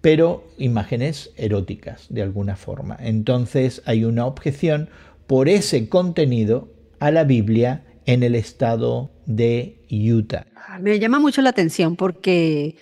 pero 0.00 0.44
imágenes 0.56 1.30
eróticas 1.36 2.06
de 2.08 2.22
alguna 2.22 2.56
forma. 2.56 2.96
Entonces 3.00 3.82
hay 3.84 4.04
una 4.04 4.24
objeción 4.26 4.88
por 5.26 5.48
ese 5.48 5.88
contenido 5.88 6.68
a 7.00 7.10
la 7.10 7.24
Biblia 7.24 7.84
en 8.06 8.22
el 8.22 8.34
estado 8.34 9.10
de 9.26 9.76
Utah. 9.90 10.46
Me 10.80 10.98
llama 10.98 11.18
mucho 11.18 11.42
la 11.42 11.50
atención 11.50 11.96
porque 11.96 12.76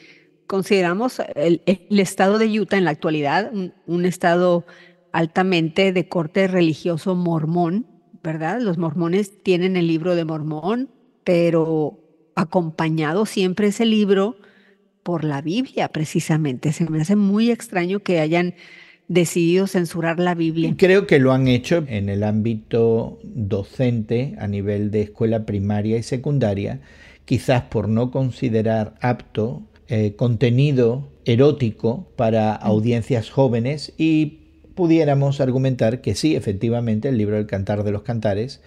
consideramos 0.47 1.21
el, 1.35 1.63
estado 1.91 2.39
de 2.39 2.61
Utah 2.61 2.79
en 2.79 2.85
la 2.85 2.91
actualidad 2.93 3.51
un, 3.53 4.05
estado 4.05 4.65
altamente 5.13 5.93
de 5.93 6.09
corte 6.09 6.49
religioso 6.49 7.15
mormón, 7.15 7.87
¿verdad? 8.23 8.61
Los 8.61 8.79
mormones 8.79 9.43
tienen 9.43 9.77
el 9.77 9.87
libro 9.87 10.15
de 10.17 10.25
Mormón, 10.25 10.91
pero 11.25 12.01
acompañado 12.35 13.25
siempre 13.25 13.69
ese 13.69 13.87
libro 13.87 14.37
por 15.03 15.25
la 15.25 15.41
Biblia, 15.41 15.89
precisamente. 15.89 16.73
Se 16.73 16.89
me 16.91 17.01
hace 17.01 17.15
muy 17.15 17.51
extraño 17.51 18.01
que 18.01 18.19
hayan 18.19 18.55
decidido 19.09 19.67
censurar 19.67 20.19
la 20.19 20.35
Biblia. 20.35 20.75
Creo 20.77 21.07
que 21.07 21.21
lo 21.21 21.33
han 21.33 21.47
hecho 21.47 21.85
en 21.87 22.09
el 22.09 22.25
ámbito 22.25 23.21
docente 23.23 24.35
a 24.39 24.49
nivel 24.49 24.91
de 24.91 25.03
escuela 25.03 25.47
primaria 25.47 25.97
y 25.97 26.03
secundaria, 26.03 26.81
quizás 27.25 27.63
por 27.63 27.89
no 27.89 28.11
considerar 28.11 28.95
apto 29.01 29.63
eh, 29.89 30.15
contenido 30.17 31.09
erótico 31.25 32.09
para 32.17 32.55
audiencias 32.55 33.31
jóvenes 33.31 33.93
y 33.97 34.46
pudiéramos 34.77 35.41
argumentar 35.41 36.01
que 36.01 36.15
sí, 36.15 36.37
efectivamente, 36.37 37.09
el 37.09 37.19
libro 37.19 37.35
del 37.35 37.47
Cantar 37.47 37.83
de 37.83 37.91
los 37.91 38.03
Cantares 38.03 38.61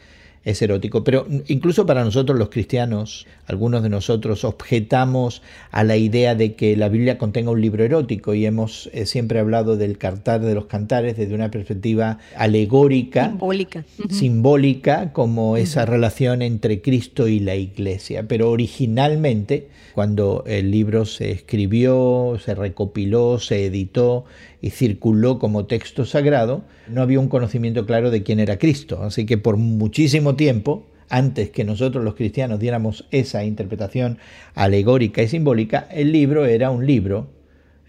es 0.43 0.61
erótico. 0.61 1.03
Pero 1.03 1.27
incluso 1.47 1.85
para 1.85 2.03
nosotros 2.03 2.37
los 2.37 2.49
cristianos, 2.49 3.27
algunos 3.45 3.83
de 3.83 3.89
nosotros 3.89 4.43
objetamos 4.43 5.41
a 5.71 5.83
la 5.83 5.97
idea 5.97 6.35
de 6.35 6.55
que 6.55 6.75
la 6.75 6.89
Biblia 6.89 7.17
contenga 7.17 7.51
un 7.51 7.61
libro 7.61 7.83
erótico 7.83 8.33
y 8.33 8.45
hemos 8.45 8.89
eh, 8.93 9.05
siempre 9.05 9.39
hablado 9.39 9.77
del 9.77 9.97
cantar 9.97 10.41
de 10.41 10.55
los 10.55 10.65
cantares 10.65 11.17
desde 11.17 11.35
una 11.35 11.51
perspectiva 11.51 12.19
alegórica, 12.35 13.27
simbólica, 13.27 13.85
simbólica 14.09 15.13
como 15.13 15.57
esa 15.57 15.85
relación 15.85 16.41
entre 16.41 16.81
Cristo 16.81 17.27
y 17.27 17.39
la 17.39 17.55
iglesia. 17.55 18.27
Pero 18.27 18.49
originalmente, 18.51 19.67
cuando 19.93 20.43
el 20.47 20.71
libro 20.71 21.05
se 21.05 21.31
escribió, 21.31 22.37
se 22.43 22.55
recopiló, 22.55 23.39
se 23.39 23.65
editó, 23.65 24.25
y 24.61 24.71
circuló 24.71 25.39
como 25.39 25.65
texto 25.65 26.05
sagrado, 26.05 26.63
no 26.87 27.01
había 27.01 27.19
un 27.19 27.29
conocimiento 27.29 27.85
claro 27.85 28.11
de 28.11 28.23
quién 28.23 28.39
era 28.39 28.57
Cristo. 28.57 29.03
Así 29.03 29.25
que 29.25 29.37
por 29.37 29.57
muchísimo 29.57 30.35
tiempo, 30.35 30.85
antes 31.09 31.49
que 31.49 31.63
nosotros 31.63 32.03
los 32.03 32.15
cristianos 32.15 32.59
diéramos 32.59 33.07
esa 33.11 33.43
interpretación 33.43 34.19
alegórica 34.55 35.21
y 35.21 35.27
simbólica, 35.27 35.87
el 35.91 36.11
libro 36.11 36.45
era 36.45 36.71
un 36.71 36.85
libro 36.85 37.29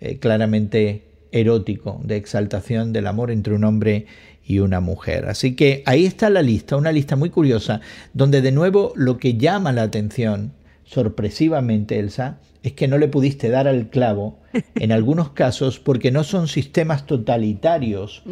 eh, 0.01 0.19
claramente 0.19 1.05
erótico, 1.33 2.01
de 2.05 2.17
exaltación 2.17 2.93
del 2.93 3.07
amor 3.07 3.31
entre 3.31 3.55
un 3.55 3.65
hombre 3.65 4.07
y 4.45 4.59
una 4.59 4.81
mujer. 4.81 5.27
Así 5.27 5.55
que 5.55 5.83
ahí 5.87 6.07
está 6.07 6.31
la 6.31 6.43
lista, 6.43 6.77
una 6.77 6.93
lista 6.93 7.17
muy 7.17 7.31
curiosa, 7.31 7.81
donde 8.15 8.41
de 8.41 8.53
nuevo 8.53 8.93
lo 8.97 9.19
que 9.19 9.37
llama 9.37 9.73
la 9.73 9.83
atención, 9.83 10.53
sorpresivamente, 10.85 11.99
Elsa, 11.99 12.41
es 12.63 12.73
que 12.73 12.89
no 12.89 12.99
le 12.99 13.09
pudiste 13.09 13.49
dar 13.49 13.69
al 13.69 13.91
clavo 13.91 14.40
en 14.75 14.93
algunos 14.93 15.31
casos 15.31 15.79
porque 15.79 16.11
no 16.11 16.25
son 16.25 16.49
sistemas 16.49 17.07
totalitarios, 17.07 18.23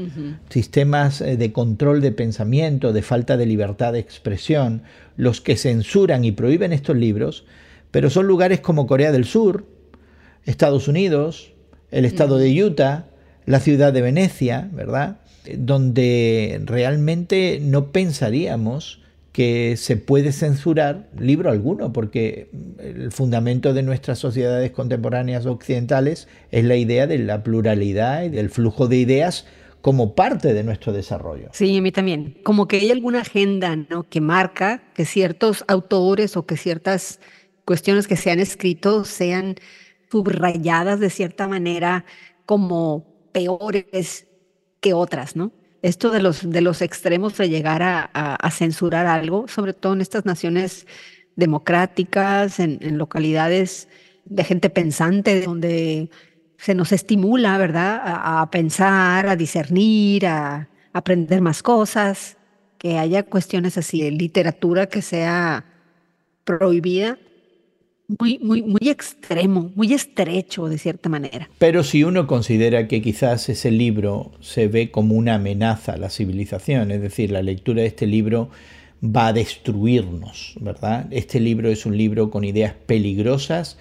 sistemas 0.48 1.20
eh, 1.20 1.36
de 1.36 1.52
control 1.52 2.00
de 2.00 2.12
pensamiento, 2.12 2.92
de 2.92 3.02
falta 3.02 3.36
de 3.36 3.46
libertad 3.46 3.92
de 3.92 4.00
expresión, 4.00 4.82
los 5.16 5.40
que 5.40 5.56
censuran 5.56 6.24
y 6.24 6.32
prohíben 6.32 6.72
estos 6.72 6.96
libros, 6.96 7.44
pero 7.90 8.10
son 8.10 8.26
lugares 8.26 8.60
como 8.60 8.86
Corea 8.86 9.12
del 9.12 9.24
Sur, 9.24 9.66
Estados 10.44 10.88
Unidos, 10.88 11.52
el 11.90 12.04
estado 12.04 12.38
de 12.38 12.62
Utah, 12.62 13.06
la 13.46 13.60
ciudad 13.60 13.92
de 13.92 14.02
Venecia, 14.02 14.68
¿verdad? 14.72 15.20
Donde 15.56 16.60
realmente 16.64 17.60
no 17.62 17.92
pensaríamos 17.92 19.00
que 19.38 19.76
se 19.76 19.96
puede 19.96 20.32
censurar 20.32 21.08
libro 21.16 21.48
alguno, 21.48 21.92
porque 21.92 22.50
el 22.80 23.12
fundamento 23.12 23.72
de 23.72 23.84
nuestras 23.84 24.18
sociedades 24.18 24.72
contemporáneas 24.72 25.46
occidentales 25.46 26.26
es 26.50 26.64
la 26.64 26.74
idea 26.74 27.06
de 27.06 27.18
la 27.18 27.44
pluralidad 27.44 28.24
y 28.24 28.30
del 28.30 28.50
flujo 28.50 28.88
de 28.88 28.96
ideas 28.96 29.46
como 29.80 30.16
parte 30.16 30.54
de 30.54 30.64
nuestro 30.64 30.92
desarrollo. 30.92 31.50
Sí, 31.52 31.78
a 31.78 31.80
mí 31.80 31.92
también. 31.92 32.36
Como 32.42 32.66
que 32.66 32.78
hay 32.78 32.90
alguna 32.90 33.20
agenda 33.20 33.76
¿no? 33.76 34.02
que 34.02 34.20
marca 34.20 34.82
que 34.92 35.04
ciertos 35.04 35.64
autores 35.68 36.36
o 36.36 36.44
que 36.44 36.56
ciertas 36.56 37.20
cuestiones 37.64 38.08
que 38.08 38.16
se 38.16 38.32
han 38.32 38.40
escrito 38.40 39.04
sean 39.04 39.54
subrayadas 40.10 40.98
de 40.98 41.10
cierta 41.10 41.46
manera 41.46 42.04
como 42.44 43.06
peores 43.30 44.26
que 44.80 44.94
otras, 44.94 45.36
¿no? 45.36 45.52
Esto 45.82 46.10
de 46.10 46.20
los, 46.20 46.48
de 46.48 46.60
los 46.60 46.82
extremos 46.82 47.36
de 47.36 47.48
llegar 47.48 47.82
a, 47.82 48.50
censurar 48.50 49.06
algo, 49.06 49.46
sobre 49.48 49.72
todo 49.72 49.92
en 49.92 50.00
estas 50.00 50.24
naciones 50.24 50.86
democráticas, 51.36 52.58
en, 52.58 52.98
localidades 52.98 53.88
de 54.24 54.44
gente 54.44 54.70
pensante, 54.70 55.42
donde 55.42 56.10
se 56.56 56.74
nos 56.74 56.92
estimula, 56.92 57.56
¿verdad?, 57.58 58.00
a, 58.04 58.50
pensar, 58.50 59.28
a 59.28 59.36
discernir, 59.36 60.26
a, 60.26 60.68
aprender 60.92 61.40
más 61.40 61.62
cosas, 61.62 62.36
que 62.78 62.98
haya 62.98 63.24
cuestiones 63.24 63.78
así 63.78 64.02
de 64.02 64.10
literatura 64.10 64.86
que 64.86 65.02
sea 65.02 65.64
prohibida, 66.44 67.18
muy, 68.08 68.38
muy, 68.38 68.62
muy 68.62 68.88
extremo, 68.88 69.70
muy 69.74 69.92
estrecho 69.92 70.66
de 70.66 70.78
cierta 70.78 71.10
manera. 71.10 71.50
Pero 71.58 71.84
si 71.84 72.04
uno 72.04 72.26
considera 72.26 72.88
que 72.88 73.02
quizás 73.02 73.48
ese 73.50 73.70
libro 73.70 74.32
se 74.40 74.66
ve 74.66 74.90
como 74.90 75.14
una 75.14 75.34
amenaza 75.34 75.92
a 75.92 75.96
la 75.98 76.08
civilización, 76.08 76.90
es 76.90 77.02
decir, 77.02 77.30
la 77.30 77.42
lectura 77.42 77.82
de 77.82 77.88
este 77.88 78.06
libro 78.06 78.48
va 79.04 79.28
a 79.28 79.32
destruirnos, 79.34 80.54
¿verdad? 80.60 81.06
Este 81.10 81.38
libro 81.38 81.68
es 81.68 81.84
un 81.84 81.96
libro 81.96 82.30
con 82.30 82.44
ideas 82.44 82.74
peligrosas, 82.86 83.76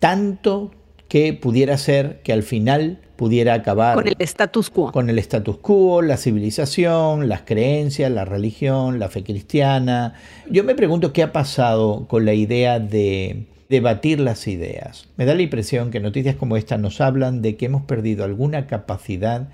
tanto 0.00 0.72
que 1.08 1.32
pudiera 1.32 1.78
ser 1.78 2.20
que 2.22 2.32
al 2.32 2.42
final 2.42 3.00
pudiera 3.16 3.54
acabar 3.54 3.94
con 3.94 4.08
el 4.08 4.16
status 4.18 4.70
quo. 4.70 4.92
Con 4.92 5.08
el 5.08 5.18
status 5.20 5.56
quo, 5.58 6.02
la 6.02 6.16
civilización, 6.16 7.28
las 7.28 7.42
creencias, 7.42 8.10
la 8.10 8.24
religión, 8.24 8.98
la 8.98 9.08
fe 9.08 9.22
cristiana. 9.22 10.14
Yo 10.50 10.64
me 10.64 10.74
pregunto 10.74 11.12
qué 11.12 11.22
ha 11.22 11.32
pasado 11.32 12.06
con 12.08 12.24
la 12.24 12.34
idea 12.34 12.78
de 12.78 13.46
debatir 13.68 14.20
las 14.20 14.46
ideas. 14.46 15.08
Me 15.16 15.26
da 15.26 15.34
la 15.34 15.42
impresión 15.42 15.90
que 15.90 16.00
noticias 16.00 16.36
como 16.36 16.56
esta 16.56 16.78
nos 16.78 17.00
hablan 17.00 17.42
de 17.42 17.56
que 17.56 17.66
hemos 17.66 17.82
perdido 17.82 18.24
alguna 18.24 18.66
capacidad 18.66 19.48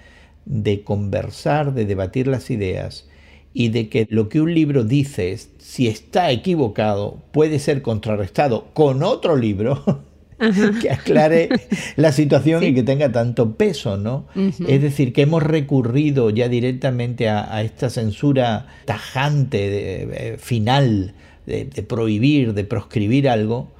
de 0.45 0.83
conversar, 0.83 1.75
de 1.75 1.85
debatir 1.85 2.27
las 2.27 2.51
ideas 2.51 3.09
y 3.53 3.69
de 3.69 3.89
que 3.89 4.07
lo 4.11 4.29
que 4.29 4.41
un 4.41 4.55
libro 4.55 4.85
dice, 4.85 5.37
si 5.59 5.89
está 5.89 6.31
equivocado, 6.31 7.23
puede 7.33 7.59
ser 7.59 7.83
contrarrestado 7.83 8.67
con 8.75 9.03
otro 9.03 9.37
libro 9.37 10.05
que 10.81 10.91
aclare 10.91 11.49
la 11.97 12.13
situación 12.13 12.63
y 12.65 12.75
que 12.75 12.83
tenga 12.83 13.11
tanto 13.11 13.57
peso, 13.57 13.97
¿no? 13.97 14.27
Es 14.35 14.83
decir, 14.83 15.13
que 15.13 15.23
hemos 15.23 15.43
recurrido 15.43 16.31
ya 16.31 16.49
directamente 16.49 17.29
a, 17.29 17.63
esta 17.63 17.91
censura 17.91 18.67
tajante, 18.85 20.33
eh, 20.33 20.39
final, 20.39 21.15
de 21.47 21.67
prohibir, 21.87 22.55
de 22.55 22.65
proscribir 22.65 23.29
algo, 23.29 23.74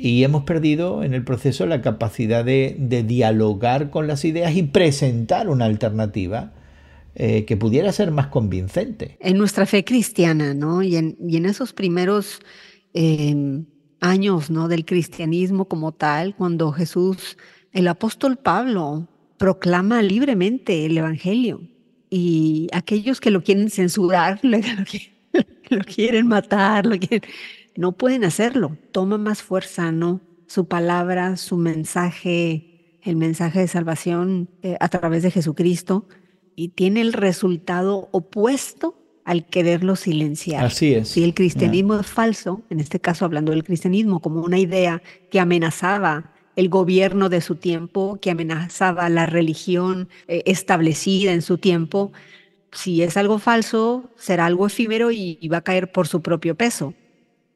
y 0.00 0.22
hemos 0.22 0.44
perdido 0.44 1.02
en 1.02 1.12
el 1.12 1.24
proceso 1.24 1.66
la 1.66 1.82
capacidad 1.82 2.44
de, 2.44 3.04
dialogar 3.06 3.90
con 3.90 4.06
las 4.06 4.24
ideas 4.24 4.54
y 4.54 4.62
presentar 4.62 5.48
una 5.48 5.64
alternativa 5.64 6.52
eh, 7.16 7.44
que 7.44 7.56
pudiera 7.56 7.90
ser 7.90 8.12
más 8.12 8.28
convincente. 8.28 9.18
En 9.20 9.36
nuestra 9.36 9.66
fe 9.66 9.84
cristiana, 9.84 10.54
¿no? 10.54 10.84
Y 10.84 10.94
en, 10.94 11.44
esos 11.46 11.72
primeros 11.72 12.38
em, 12.94 13.66
años, 14.00 14.50
¿no? 14.50 14.68
Del 14.68 14.84
cristianismo 14.84 15.66
como 15.66 15.90
tal, 15.90 16.36
cuando 16.36 16.70
Jesús, 16.70 17.36
el 17.72 17.88
apóstol 17.88 18.36
Pablo, 18.36 19.08
proclama 19.36 20.00
libremente 20.00 20.86
el 20.86 20.96
Evangelio 20.96 21.60
y 22.08 22.68
aquellos 22.72 23.20
que 23.20 23.32
lo 23.32 23.42
quieren 23.42 23.68
censurar, 23.68 24.38
lo, 24.44 24.58
lo 25.70 25.84
quieren 25.84 26.28
matar, 26.28 26.86
lo 26.86 26.96
quieren 26.98 27.28
no 27.78 27.92
pueden 27.92 28.24
hacerlo. 28.24 28.76
Toma 28.90 29.18
más 29.18 29.40
fuerza, 29.40 29.92
¿no? 29.92 30.20
Su 30.48 30.66
palabra, 30.66 31.36
su 31.36 31.56
mensaje, 31.56 32.98
el 33.04 33.14
mensaje 33.14 33.60
de 33.60 33.68
salvación 33.68 34.48
eh, 34.62 34.76
a 34.80 34.88
través 34.88 35.22
de 35.22 35.30
Jesucristo 35.30 36.08
y 36.56 36.70
tiene 36.70 37.02
el 37.02 37.12
resultado 37.12 38.08
opuesto 38.10 38.96
al 39.24 39.46
quererlo 39.46 39.94
silenciar. 39.94 40.64
Así 40.64 40.92
es. 40.92 41.10
Si 41.10 41.22
el 41.22 41.34
cristianismo 41.34 41.94
es 42.00 42.06
falso, 42.08 42.62
en 42.68 42.80
este 42.80 42.98
caso 42.98 43.24
hablando 43.24 43.52
del 43.52 43.62
cristianismo 43.62 44.18
como 44.18 44.42
una 44.42 44.58
idea 44.58 45.00
que 45.30 45.38
amenazaba 45.38 46.32
el 46.56 46.70
gobierno 46.70 47.28
de 47.28 47.40
su 47.40 47.54
tiempo, 47.54 48.18
que 48.20 48.32
amenazaba 48.32 49.08
la 49.08 49.26
religión 49.26 50.08
eh, 50.26 50.42
establecida 50.46 51.32
en 51.32 51.42
su 51.42 51.58
tiempo, 51.58 52.10
si 52.72 53.02
es 53.02 53.16
algo 53.16 53.38
falso, 53.38 54.10
será 54.16 54.46
algo 54.46 54.66
efímero 54.66 55.12
y, 55.12 55.46
va 55.46 55.58
a 55.58 55.62
caer 55.62 55.92
por 55.92 56.08
su 56.08 56.22
propio 56.22 56.56
peso. 56.56 56.92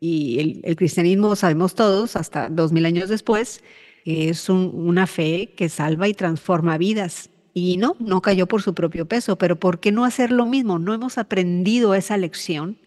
Y 0.04 0.60
el, 0.64 0.74
cristianismo, 0.74 1.36
sabemos 1.36 1.76
todos, 1.76 2.16
hasta 2.16 2.48
dos 2.48 2.72
mil 2.72 2.86
años 2.86 3.08
después, 3.08 3.62
es 4.04 4.48
una 4.48 5.06
fe 5.06 5.54
que 5.56 5.68
salva 5.68 6.08
y 6.08 6.14
transforma 6.14 6.76
vidas. 6.76 7.30
Y 7.54 7.76
no, 7.76 7.94
no 8.00 8.20
cayó 8.20 8.48
por 8.48 8.62
su 8.62 8.74
propio 8.74 9.06
peso, 9.06 9.38
pero 9.38 9.60
¿por 9.60 9.78
qué 9.78 9.92
no 9.92 10.04
hacer 10.04 10.32
lo 10.32 10.44
mismo? 10.44 10.80
No 10.80 10.92
hemos 10.92 11.18
aprendido 11.18 11.94
esa 11.94 12.16
lección 12.16 12.78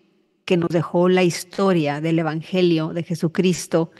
que 0.43 0.57
nos 0.57 0.67
dejó 0.67 1.07
la 1.07 1.23
historia 1.23 2.01
del 2.01 2.19
Evangelio 2.19 2.89
de 2.89 3.03
Jesucristo, 3.03 3.91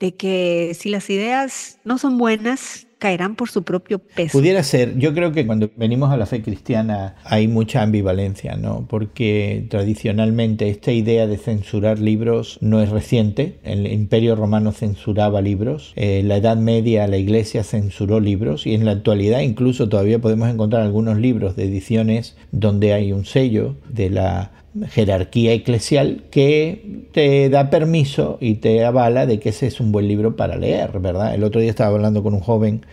de 0.00 0.14
que 0.16 0.74
si 0.74 0.88
las 0.88 1.10
ideas 1.10 1.80
no 1.84 1.98
son 1.98 2.16
buenas, 2.16 2.86
caerán 3.04 3.36
por 3.36 3.50
su 3.50 3.64
propio 3.64 3.98
peso. 3.98 4.32
Pudiera 4.32 4.62
ser, 4.62 4.96
yo 4.96 5.12
creo 5.12 5.30
que 5.30 5.46
cuando 5.46 5.68
venimos 5.76 6.10
a 6.10 6.16
la 6.16 6.24
fe 6.24 6.40
cristiana 6.40 7.16
hay 7.24 7.48
mucha 7.48 7.82
ambivalencia, 7.82 8.56
¿no? 8.56 8.86
Porque 8.88 9.66
tradicionalmente 9.68 10.70
esta 10.70 10.90
idea 10.90 11.26
de 11.26 11.36
censurar 11.36 11.98
libros 11.98 12.56
no 12.62 12.80
es 12.80 12.88
reciente. 12.88 13.58
El 13.62 13.86
Imperio 13.92 14.36
Romano 14.36 14.72
censuraba 14.72 15.42
libros, 15.42 15.92
en 15.96 16.08
eh, 16.08 16.22
la 16.22 16.38
Edad 16.38 16.56
Media 16.56 17.06
la 17.06 17.18
Iglesia 17.18 17.62
censuró 17.62 18.20
libros 18.20 18.66
y 18.66 18.72
en 18.72 18.86
la 18.86 18.92
actualidad 18.92 19.40
incluso 19.40 19.86
todavía 19.90 20.18
podemos 20.18 20.48
encontrar 20.48 20.80
algunos 20.80 21.18
libros 21.18 21.56
de 21.56 21.64
ediciones 21.64 22.38
donde 22.52 22.94
hay 22.94 23.12
un 23.12 23.26
sello 23.26 23.76
de 23.86 24.08
la 24.08 24.63
jerarquía 24.88 25.52
eclesial 25.52 26.24
que 26.30 27.06
te 27.12 27.48
da 27.48 27.70
permiso 27.70 28.38
y 28.40 28.54
te 28.54 28.84
avala 28.84 29.26
de 29.26 29.38
que 29.38 29.50
ese 29.50 29.68
es 29.68 29.80
un 29.80 29.92
buen 29.92 30.08
libro 30.08 30.36
para 30.36 30.56
leer, 30.56 30.98
¿verdad? 30.98 31.34
El 31.34 31.44
otro 31.44 31.60
día 31.60 31.70
estaba 31.70 31.94
hablando 31.94 32.22
con 32.22 32.34
un 32.34 32.40
joven 32.40 32.84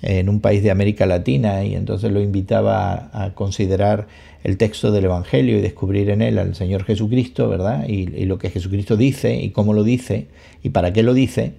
en 0.00 0.28
un 0.28 0.40
país 0.40 0.62
de 0.62 0.70
América 0.70 1.06
Latina 1.06 1.64
y 1.64 1.74
entonces 1.74 2.12
lo 2.12 2.20
invitaba 2.20 3.10
a, 3.12 3.34
considerar 3.34 4.06
el 4.44 4.56
texto 4.56 4.92
del 4.92 5.06
Evangelio 5.06 5.58
y 5.58 5.60
descubrir 5.60 6.10
en 6.10 6.22
él 6.22 6.38
al 6.38 6.54
Señor 6.54 6.84
Jesucristo, 6.84 7.48
¿verdad? 7.48 7.88
Y, 7.88 8.06
lo 8.26 8.38
que 8.38 8.50
Jesucristo 8.50 8.96
dice 8.96 9.34
y 9.34 9.50
cómo 9.50 9.74
lo 9.74 9.82
dice 9.82 10.28
y 10.62 10.70
para 10.70 10.92
qué 10.92 11.02
lo 11.02 11.14
dice. 11.14 11.54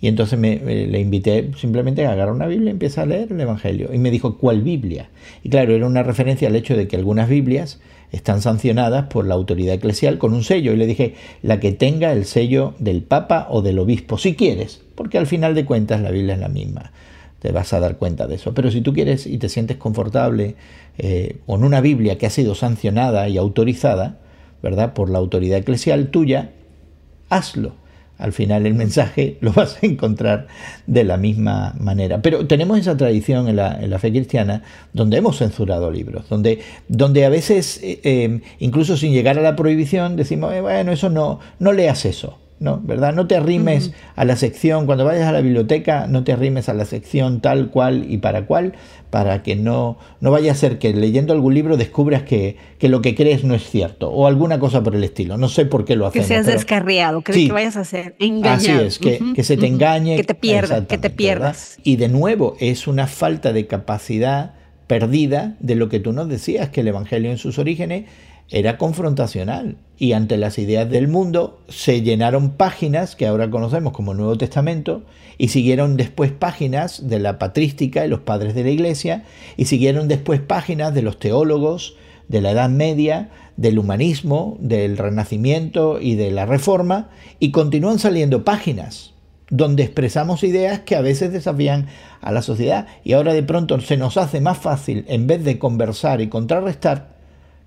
Y 0.00 0.08
entonces 0.08 0.38
me, 0.38 0.56
le 0.56 1.00
invité 1.00 1.50
simplemente 1.58 2.06
a 2.06 2.12
agarrar 2.12 2.34
una 2.34 2.46
Biblia 2.46 2.68
y 2.68 2.72
empieza 2.72 3.02
a 3.02 3.06
leer 3.06 3.32
el 3.32 3.40
Evangelio. 3.40 3.90
Y 3.92 3.98
me 3.98 4.10
dijo, 4.10 4.38
¿cuál 4.38 4.62
Biblia? 4.62 5.10
Y 5.42 5.50
claro, 5.50 5.74
era 5.74 5.86
una 5.86 6.02
referencia 6.02 6.48
al 6.48 6.56
hecho 6.56 6.76
de 6.76 6.88
que 6.88 6.96
algunas 6.96 7.28
Biblias 7.28 7.80
están 8.12 8.42
sancionadas 8.42 9.06
por 9.06 9.26
la 9.26 9.34
autoridad 9.34 9.74
eclesial 9.74 10.18
con 10.18 10.32
un 10.32 10.44
sello. 10.44 10.72
Y 10.72 10.76
le 10.76 10.86
dije, 10.86 11.14
la 11.42 11.60
que 11.60 11.72
tenga 11.72 12.12
el 12.12 12.24
sello 12.24 12.74
del 12.78 13.02
Papa 13.02 13.46
o 13.50 13.62
del 13.62 13.78
Obispo, 13.78 14.18
si 14.18 14.34
quieres, 14.34 14.82
porque 14.94 15.18
al 15.18 15.26
final 15.26 15.54
de 15.54 15.64
cuentas 15.64 16.00
la 16.00 16.10
Biblia 16.10 16.34
es 16.34 16.40
la 16.40 16.48
misma. 16.48 16.92
Te 17.40 17.52
vas 17.52 17.72
a 17.72 17.80
dar 17.80 17.96
cuenta 17.96 18.26
de 18.26 18.36
eso. 18.36 18.54
Pero 18.54 18.70
si 18.70 18.80
tú 18.80 18.92
quieres 18.92 19.26
y 19.26 19.38
te 19.38 19.48
sientes 19.48 19.76
confortable 19.76 20.56
eh, 20.98 21.36
con 21.46 21.64
una 21.64 21.80
Biblia 21.80 22.18
que 22.18 22.26
ha 22.26 22.30
sido 22.30 22.54
sancionada 22.54 23.28
y 23.28 23.36
autorizada, 23.36 24.18
¿verdad? 24.62 24.94
Por 24.94 25.10
la 25.10 25.18
autoridad 25.18 25.58
eclesial 25.58 26.08
tuya, 26.08 26.50
hazlo 27.28 27.85
al 28.18 28.32
final 28.32 28.66
el 28.66 28.74
mensaje 28.74 29.38
lo 29.40 29.52
vas 29.52 29.78
a 29.82 29.86
encontrar 29.86 30.46
de 30.86 31.04
la 31.04 31.16
misma 31.16 31.74
manera. 31.78 32.22
Pero 32.22 32.46
tenemos 32.46 32.78
esa 32.78 32.96
tradición 32.96 33.48
en 33.48 33.56
la, 33.56 33.98
fe 33.98 34.10
cristiana 34.10 34.62
donde 34.92 35.16
hemos 35.16 35.38
censurado 35.38 35.90
libros, 35.90 36.28
donde, 36.28 36.60
donde 36.88 37.24
a 37.24 37.28
veces, 37.28 37.80
eh, 37.82 38.00
eh, 38.04 38.40
incluso 38.58 38.96
sin 38.96 39.12
llegar 39.12 39.38
a 39.38 39.42
la 39.42 39.56
prohibición, 39.56 40.16
decimos, 40.16 40.52
eh, 40.52 40.60
bueno, 40.60 40.92
eso 40.92 41.10
no, 41.10 41.40
no 41.58 41.72
leas 41.72 42.04
eso. 42.04 42.38
¿No? 42.58 42.80
¿verdad? 42.82 43.14
No 43.14 43.26
te 43.26 43.36
arrimes 43.36 43.92
a 44.14 44.24
la 44.24 44.36
sección, 44.36 44.86
cuando 44.86 45.04
vayas 45.04 45.28
a 45.28 45.32
la 45.32 45.40
biblioteca, 45.40 46.06
no 46.06 46.24
te 46.24 46.32
arrimes 46.32 46.68
a 46.68 46.74
la 46.74 46.84
sección 46.84 47.40
tal 47.40 47.70
cual 47.70 48.06
y 48.08 48.18
para 48.18 48.46
cual, 48.46 48.72
para 49.10 49.42
que 49.42 49.56
no, 49.56 49.98
no 50.20 50.30
vaya 50.30 50.52
a 50.52 50.54
ser 50.54 50.78
que 50.78 50.92
leyendo 50.92 51.32
algún 51.32 51.54
libro 51.54 51.76
descubras 51.76 52.22
que, 52.22 52.56
que, 52.78 52.88
lo 52.88 53.02
que 53.02 53.14
crees 53.14 53.44
no 53.44 53.54
es 53.54 53.68
cierto, 53.68 54.10
o 54.10 54.26
alguna 54.26 54.58
cosa 54.58 54.82
por 54.82 54.94
el 54.94 55.04
estilo. 55.04 55.36
No 55.36 55.48
sé 55.48 55.66
por 55.66 55.84
qué 55.84 55.96
lo 55.96 56.06
hacemos. 56.06 56.26
Que 56.26 56.34
seas 56.34 56.46
descarriado, 56.46 57.20
que, 57.22 57.50
vayas 57.52 57.76
a 57.76 57.84
ser 57.84 58.16
engañado. 58.18 58.56
Así 58.56 58.70
es, 58.70 58.98
que, 58.98 59.20
que 59.34 59.44
se 59.44 59.56
te 59.56 59.66
engañe. 59.66 60.16
Que 60.16 60.24
te 60.24 60.34
pierdas, 60.34 60.86
que 60.86 60.98
te 60.98 61.10
pierdas. 61.10 61.78
Y 61.82 61.96
de 61.96 62.08
nuevo, 62.08 62.56
es 62.58 62.86
una 62.86 63.06
falta 63.06 63.52
de 63.52 63.66
capacidad 63.66 64.54
perdida 64.86 65.56
de 65.60 65.74
lo 65.74 65.88
que 65.88 66.00
tú 66.00 66.12
nos 66.12 66.28
decías, 66.28 66.70
que 66.70 66.80
el 66.80 66.88
Evangelio 66.88 67.30
en 67.30 67.38
sus 67.38 67.58
orígenes 67.58 68.04
era 68.50 68.78
confrontacional. 68.78 69.76
Y 69.98 70.12
ante 70.12 70.36
las 70.36 70.58
ideas 70.58 70.90
del 70.90 71.08
mundo 71.08 71.60
se 71.68 72.02
llenaron 72.02 72.50
páginas 72.50 73.16
que 73.16 73.26
ahora 73.26 73.50
conocemos 73.50 73.92
como 73.92 74.12
Nuevo 74.12 74.36
Testamento 74.36 75.04
y 75.38 75.48
siguieron 75.48 75.96
después 75.96 76.32
páginas 76.32 77.08
de 77.08 77.18
la 77.18 77.38
patrística 77.38 78.04
y 78.04 78.08
los 78.08 78.20
padres 78.20 78.54
de 78.54 78.64
la 78.64 78.70
iglesia 78.70 79.24
y 79.56 79.66
siguieron 79.66 80.06
después 80.06 80.40
páginas 80.40 80.92
de 80.92 81.02
los 81.02 81.18
teólogos 81.18 81.96
de 82.28 82.40
la 82.40 82.50
Edad 82.50 82.68
Media, 82.68 83.30
del 83.56 83.78
humanismo, 83.78 84.58
del 84.60 84.98
Renacimiento 84.98 85.98
y 86.00 86.14
de 86.16 86.30
la 86.30 86.44
Reforma 86.44 87.08
y 87.38 87.52
continúan 87.52 87.98
saliendo 87.98 88.44
páginas 88.44 89.14
donde 89.48 89.84
expresamos 89.84 90.42
ideas 90.42 90.80
que 90.80 90.96
a 90.96 91.00
veces 91.00 91.32
desafían 91.32 91.86
a 92.20 92.32
la 92.32 92.42
sociedad 92.42 92.86
y 93.04 93.12
ahora 93.12 93.32
de 93.32 93.44
pronto 93.44 93.80
se 93.80 93.96
nos 93.96 94.16
hace 94.16 94.40
más 94.40 94.58
fácil 94.58 95.04
en 95.08 95.26
vez 95.26 95.44
de 95.44 95.58
conversar 95.58 96.20
y 96.20 96.28
contrarrestar 96.28 97.15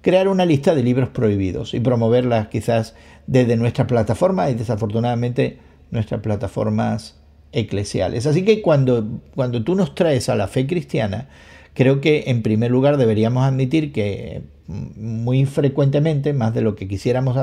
crear 0.01 0.27
una 0.27 0.45
lista 0.45 0.75
de 0.75 0.83
libros 0.83 1.09
prohibidos 1.09 1.73
y 1.73 1.79
promoverlas 1.79 2.47
quizás 2.47 2.95
desde 3.27 3.57
nuestra 3.57 3.87
plataforma 3.87 4.49
y 4.49 4.55
desafortunadamente 4.55 5.57
nuestras 5.91 6.21
plataformas 6.21 7.17
eclesiales. 7.51 8.25
Así 8.25 8.43
que 8.43 8.61
cuando, 8.61 9.21
cuando 9.35 9.63
tú 9.63 9.75
nos 9.75 9.95
traes 9.95 10.29
a 10.29 10.35
la 10.35 10.47
fe 10.47 10.67
cristiana, 10.67 11.27
creo 11.73 12.01
que 12.01 12.25
en 12.27 12.41
primer 12.41 12.71
lugar 12.71 12.97
deberíamos 12.97 13.43
admitir 13.43 13.91
que 13.91 14.43
muy 14.67 15.45
frecuentemente, 15.45 16.33
más 16.33 16.53
de 16.53 16.61
lo 16.61 16.75
que 16.75 16.87
quisiéramos 16.87 17.37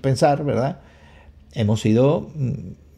pensar, 0.00 0.44
¿verdad? 0.44 0.80
Hemos 1.52 1.80
sido 1.80 2.30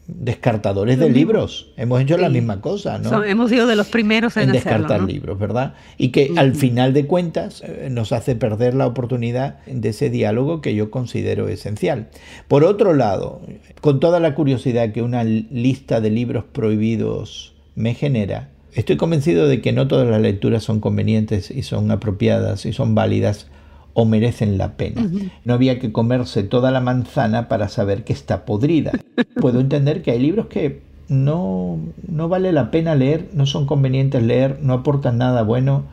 descartadores 0.07 0.99
de 0.99 1.09
libros. 1.09 1.71
Hemos 1.77 2.01
hecho 2.01 2.17
la 2.17 2.29
misma 2.29 2.59
cosa, 2.59 2.97
¿no? 2.97 3.23
hemos 3.23 3.49
sido 3.49 3.67
de 3.67 3.75
los 3.75 3.87
primeros 3.87 4.35
en, 4.37 4.51
descartar 4.51 5.01
libros, 5.03 5.39
¿verdad? 5.39 5.75
Y 5.97 6.09
que 6.09 6.33
al 6.35 6.55
final 6.55 6.93
de 6.93 7.05
cuentas 7.07 7.61
eh, 7.65 7.87
nos 7.89 8.11
hace 8.11 8.35
perder 8.35 8.73
la 8.73 8.85
oportunidad 8.85 9.59
de 9.65 9.89
ese 9.89 10.09
diálogo 10.09 10.61
que 10.61 10.75
yo 10.75 10.91
considero 10.91 11.47
esencial. 11.47 12.09
Por 12.47 12.65
otro 12.65 12.93
lado, 12.93 13.41
con 13.81 13.99
toda 13.99 14.19
la 14.19 14.35
curiosidad 14.35 14.91
que 14.91 15.01
una 15.01 15.23
lista 15.23 16.01
de 16.01 16.09
libros 16.09 16.43
prohibidos 16.51 17.53
me 17.75 17.93
genera, 17.93 18.49
estoy 18.73 18.97
convencido 18.97 19.47
de 19.47 19.61
que 19.61 19.71
no 19.71 19.87
todas 19.87 20.07
las 20.09 20.21
lecturas 20.21 20.63
son 20.63 20.81
convenientes 20.81 21.49
y 21.49 21.63
son 21.63 21.89
apropiadas 21.91 22.65
y 22.65 22.73
son 22.73 22.93
válidas 22.93 23.47
o 23.93 24.05
merecen 24.05 24.57
la 24.57 24.75
pena. 24.75 25.09
No 25.45 25.53
había 25.53 25.79
que 25.79 25.91
comerse 25.91 26.43
toda 26.43 26.71
la 26.71 26.81
manzana 26.81 27.47
para 27.47 27.69
saber 27.69 28.03
que 28.03 28.13
está 28.13 28.45
podrida. 28.45 28.91
Puedo 29.39 29.59
entender 29.59 30.01
que 30.01 30.11
hay 30.11 30.19
libros 30.19 30.47
que 30.47 30.81
no, 31.07 31.79
no 32.07 32.29
vale 32.29 32.51
la 32.51 32.71
pena 32.71 32.95
leer, 32.95 33.29
no 33.33 33.45
son 33.45 33.65
convenientes 33.65 34.23
leer, 34.23 34.59
no 34.61 34.73
aportan 34.73 35.17
nada 35.17 35.43
bueno 35.43 35.85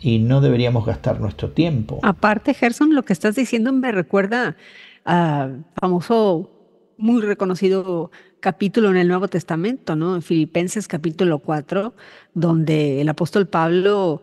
y 0.00 0.18
no 0.18 0.40
deberíamos 0.40 0.84
gastar 0.84 1.20
nuestro 1.20 1.50
tiempo. 1.50 2.00
Aparte, 2.02 2.54
Gerson, 2.54 2.94
lo 2.94 3.04
que 3.04 3.12
estás 3.12 3.34
diciendo 3.34 3.72
me 3.72 3.92
recuerda 3.92 4.56
a 5.04 5.50
famoso, 5.80 6.50
muy 6.96 7.22
reconocido 7.22 8.10
capítulo 8.40 8.90
en 8.90 8.96
el 8.96 9.08
Nuevo 9.08 9.28
Testamento, 9.28 9.96
¿no? 9.96 10.14
En 10.16 10.22
Filipenses 10.22 10.88
capítulo 10.88 11.38
4, 11.38 11.94
donde 12.34 13.00
el 13.00 13.08
apóstol 13.08 13.46
Pablo 13.46 14.22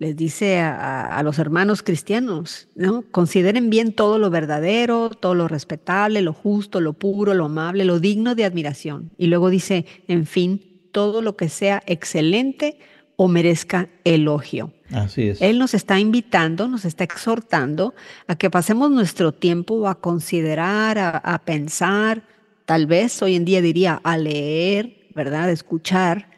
les 0.00 0.16
dice 0.16 0.58
a, 0.60 1.20
los 1.22 1.38
hermanos 1.38 1.82
cristianos, 1.82 2.68
¿no? 2.74 3.04
Consideren 3.10 3.68
bien 3.68 3.92
todo 3.92 4.18
lo 4.18 4.30
verdadero, 4.30 5.10
todo 5.10 5.34
lo 5.34 5.46
respetable, 5.46 6.22
lo 6.22 6.32
justo, 6.32 6.80
lo 6.80 6.94
puro, 6.94 7.34
lo 7.34 7.44
amable, 7.44 7.84
lo 7.84 8.00
digno 8.00 8.34
de 8.34 8.46
admiración. 8.46 9.10
Y 9.18 9.26
luego 9.26 9.50
dice, 9.50 9.84
en 10.08 10.24
fin, 10.24 10.88
todo 10.90 11.20
lo 11.20 11.36
que 11.36 11.50
sea 11.50 11.82
excelente 11.84 12.78
o 13.16 13.28
merezca 13.28 13.90
elogio. 14.04 14.72
Así 14.90 15.28
es. 15.28 15.42
Él 15.42 15.58
nos 15.58 15.74
está 15.74 16.00
invitando, 16.00 16.66
nos 16.66 16.86
está 16.86 17.04
exhortando 17.04 17.94
a 18.26 18.36
que 18.36 18.48
pasemos 18.48 18.90
nuestro 18.90 19.32
tiempo 19.32 19.86
a 19.86 20.00
considerar, 20.00 20.98
a, 20.98 21.10
a 21.10 21.40
pensar, 21.40 22.22
tal 22.64 22.86
vez 22.86 23.20
hoy 23.20 23.36
en 23.36 23.44
día 23.44 23.60
diría 23.60 24.00
a 24.02 24.16
leer, 24.16 25.10
¿verdad? 25.14 25.50
A 25.50 25.52
escuchar 25.52 26.29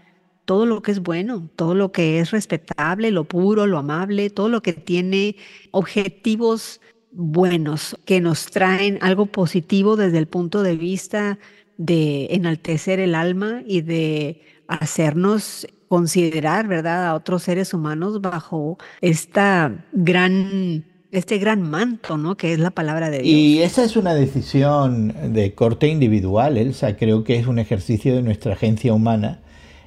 todo 0.45 0.67
lo 0.67 0.83
que 0.83 0.93
es 0.93 1.01
bueno, 1.01 1.49
todo 1.57 1.75
lo 1.75 1.93
que 1.93 2.19
es 2.19 2.31
respetable, 2.31 3.11
lo 3.11 3.25
puro, 3.25 3.67
lo 3.67 3.79
amable, 3.79 4.31
todo 4.31 4.49
lo 4.49 4.63
que 4.63 4.73
tiene 4.73 5.37
objetivos 5.71 6.81
buenos, 7.13 7.97
que 8.05 8.21
nos 8.21 8.47
traen 8.47 8.99
algo 9.03 9.27
positivo 9.27 9.97
desde 9.97 10.19
el 10.19 10.27
punto 10.27 10.63
de 10.63 10.77
vista 10.77 11.39
de 11.77 12.29
enaltecer 12.31 13.01
el 13.01 13.15
alma 13.15 13.63
y 13.67 13.83
de 13.83 14.43
hacernos 14.67 15.67
considerar, 15.89 16.69
¿verdad?, 16.69 17.07
a 17.07 17.15
otros 17.15 17.43
seres 17.43 17.75
humanos 17.75 18.21
bajo 18.21 18.79
esta 19.01 19.85
gran 19.93 20.85
este 21.11 21.37
gran 21.37 21.61
manto, 21.61 22.17
¿no? 22.17 22.39
Que 22.39 22.55
es 22.55 22.59
la 22.59 22.71
palabra 22.71 23.11
de 23.11 23.19
Dios. 23.19 23.27
Y 23.27 23.61
esa 23.61 23.85
es 23.85 23.97
una 23.97 24.15
decisión 24.15 25.15
de 25.35 25.55
corte 25.55 25.87
individual, 25.89 26.57
Elsa. 26.57 26.97
Creo 26.97 27.23
que 27.23 27.37
es 27.37 27.47
un 27.47 27.59
ejercicio 27.59 28.17
de 28.17 28.23
nuestra 28.23 28.55
agencia 28.55 28.95
humana 28.95 29.43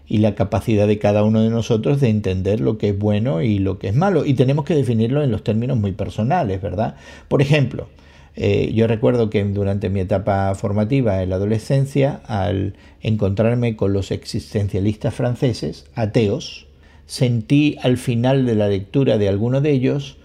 y 0.07 0.19
la 0.19 0.35
capacidad 0.35 0.87
de 0.87 0.99
cada 0.99 1.23
uno 1.23 1.41
de 1.41 1.49
nosotros 1.49 1.99
de 1.99 2.09
entender 2.09 2.59
lo 2.59 2.77
que 2.77 2.89
es 2.89 2.97
bueno 2.97 3.41
y 3.41 3.59
lo 3.59 3.79
que 3.79 3.89
es 3.89 3.95
malo. 3.95 4.25
Y 4.25 4.35
tenemos 4.35 4.65
que 4.65 4.75
definirlo 4.75 5.23
en 5.23 5.31
los 5.31 5.43
términos 5.43 5.77
muy 5.77 5.93
personales, 5.93 6.61
¿verdad? 6.61 6.95
Por 7.27 7.41
ejemplo, 7.41 7.87
eh, 8.35 8.71
yo 8.73 8.87
recuerdo 8.87 9.29
que 9.29 9.43
durante 9.45 9.89
mi 9.89 10.01
etapa 10.01 10.53
formativa 10.55 11.23
en 11.23 11.29
la 11.29 11.37
adolescencia, 11.37 12.21
al 12.27 12.75
encontrarme 13.01 13.75
con 13.75 13.93
los 13.93 14.11
existencialistas 14.11 15.13
franceses, 15.13 15.85
ateos, 15.95 16.67
sentí 17.05 17.77
al 17.81 17.97
final 17.97 18.45
de 18.45 18.55
la 18.55 18.67
lectura 18.67 19.17
de 19.17 19.29
alguno 19.29 19.61
de 19.61 19.71
ellos 19.71 20.17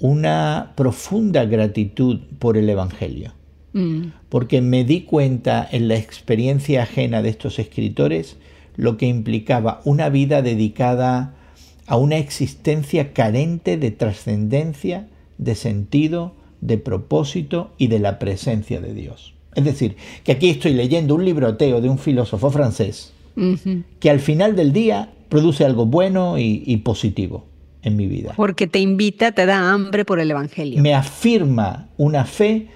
una 0.00 0.72
profunda 0.76 1.44
gratitud 1.44 2.20
por 2.38 2.56
el 2.56 2.68
Evangelio. 2.68 3.32
Mm. 3.72 4.08
Porque 4.28 4.60
me 4.60 4.84
di 4.84 5.02
cuenta 5.02 5.66
en 5.70 5.88
la 5.88 5.96
experiencia 5.96 6.82
ajena 6.82 7.22
de 7.22 7.28
estos 7.28 7.58
escritores 7.58 8.36
lo 8.76 8.96
que 8.96 9.06
implicaba 9.06 9.80
una 9.84 10.08
vida 10.08 10.42
dedicada 10.42 11.34
a 11.86 11.96
una 11.96 12.16
existencia 12.16 13.12
carente 13.12 13.76
de 13.76 13.90
trascendencia, 13.90 15.08
de 15.38 15.54
sentido, 15.54 16.34
de 16.60 16.78
propósito 16.78 17.70
y 17.78 17.88
de 17.88 17.98
la 17.98 18.18
presencia 18.18 18.80
de 18.80 18.92
Dios. 18.94 19.34
Es 19.54 19.64
decir, 19.64 19.96
que 20.24 20.32
aquí 20.32 20.50
estoy 20.50 20.74
leyendo 20.74 21.14
un 21.14 21.24
libro 21.24 21.46
ateo 21.46 21.80
de 21.80 21.88
un 21.88 21.98
filósofo 21.98 22.50
francés 22.50 23.12
que 24.00 24.10
al 24.10 24.20
final 24.20 24.56
del 24.56 24.72
día 24.72 25.10
produce 25.28 25.64
algo 25.64 25.84
bueno 25.86 26.38
y, 26.38 26.76
positivo 26.78 27.44
en 27.82 27.96
mi 27.96 28.06
vida. 28.06 28.32
Porque 28.36 28.66
te 28.66 28.78
invita, 28.78 29.32
te 29.32 29.46
da 29.46 29.72
hambre 29.72 30.04
por 30.04 30.20
el 30.20 30.30
Evangelio. 30.30 30.80
Me 30.80 30.94
afirma 30.94 31.88
una 31.98 32.24
fe 32.24 32.68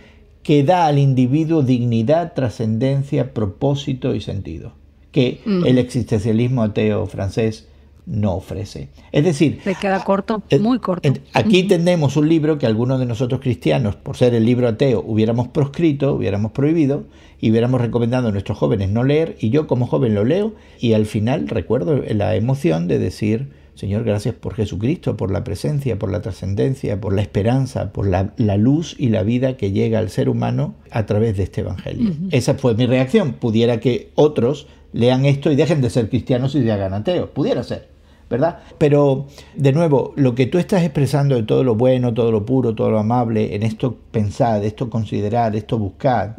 que 0.43 0.63
da 0.65 0.87
al 0.87 0.99
individuo 0.99 1.63
dignidad, 1.63 2.35
trascendencia, 2.35 3.33
propósito 3.33 4.15
y 4.15 4.21
sentido, 4.21 4.73
que 5.13 5.41
el 5.47 5.79
existencialismo 5.79 6.63
ateo 6.63 7.07
francés 7.07 7.67
no 8.07 8.35
ofrece. 8.35 8.89
Es 9.13 9.25
decir... 9.25 9.61
Se 9.63 9.75
queda 9.75 10.03
corto, 10.03 10.43
eh, 10.51 10.59
muy 10.59 10.79
corto. 10.79 11.09
Aquí 11.33 11.65
tenemos 11.65 12.17
un 12.17 12.29
libro 12.29 12.59
que 12.59 12.67
algunos 12.67 12.99
de 12.99 13.07
nosotros 13.07 13.41
cristianos, 13.41 13.97
por 13.97 14.17
ser 14.17 14.35
el 14.35 14.45
libro 14.45 14.69
ateo, 14.69 15.03
hubiéramos 15.07 15.49
proscrito, 15.49 16.15
hubiéramos 16.15 16.53
prohibido 16.53 17.05
y 17.41 17.51
hubiéramos 17.51 17.81
recomendado 17.81 18.29
a 18.29 18.33
nuestros 18.33 18.59
jóvenes 18.59 18.91
no 18.91 19.05
leer 19.05 19.37
y 19.41 19.51
yo 19.51 19.67
como 19.67 19.87
joven 19.87 20.15
lo 20.15 20.25
leo 20.25 20.55
y 20.81 20.95
al 20.95 21.07
final 21.07 21.49
recuerdo 21.49 22.03
la 22.09 22.35
emoción 22.35 22.89
de 22.89 22.99
decir, 22.99 23.53
Señor, 23.81 24.05
gracias 24.05 24.35
por 24.35 24.53
Jesucristo, 24.53 25.17
por 25.17 25.31
la 25.31 25.43
presencia, 25.43 25.99
por 25.99 26.13
la 26.13 26.21
trascendencia, 26.21 27.01
por 27.01 27.15
la 27.15 27.23
esperanza, 27.23 27.95
por 27.95 28.07
la, 28.07 28.57
luz 28.59 28.95
y 28.99 29.09
la 29.09 29.23
vida 29.23 29.57
que 29.57 29.73
llega 29.73 29.99
al 29.99 30.11
ser 30.11 30.29
humano 30.29 30.75
a 30.91 31.07
través 31.07 31.39
de 31.39 31.45
este 31.45 31.63
Evangelio. 31.63 32.13
Esa 32.31 32.57
fue 32.57 32.75
mi 32.75 32.85
reacción. 32.85 33.33
Pudiera 33.33 33.81
que 33.81 34.11
otros 34.17 34.67
lean 34.93 35.25
esto 35.25 35.51
y 35.51 35.57
dejen 35.57 35.81
de 35.81 35.89
ser 35.89 36.11
cristianos 36.11 36.55
y 36.57 36.63
se 36.63 36.71
hagan 36.71 36.93
ateos. 36.93 37.31
Pudiera 37.31 37.63
ser. 37.63 37.89
¿verdad? 38.29 38.59
Pero, 38.77 39.29
de 39.57 39.73
nuevo, 39.73 40.13
lo 40.15 40.35
que 40.35 40.45
tú 40.45 40.59
estás 40.59 40.83
expresando 40.83 41.35
de 41.37 41.45
todo 41.45 41.65
lo 41.65 41.75
bueno, 41.75 42.13
todo 42.13 42.31
lo 42.31 42.45
puro, 42.45 42.75
todo 42.75 42.91
lo 42.91 42.99
amable, 42.99 43.55
en 43.55 43.63
esto 43.63 43.97
pensar, 44.11 44.63
esto 44.63 44.91
considerar, 44.91 45.57
esto 45.57 45.79
buscar, 45.79 46.37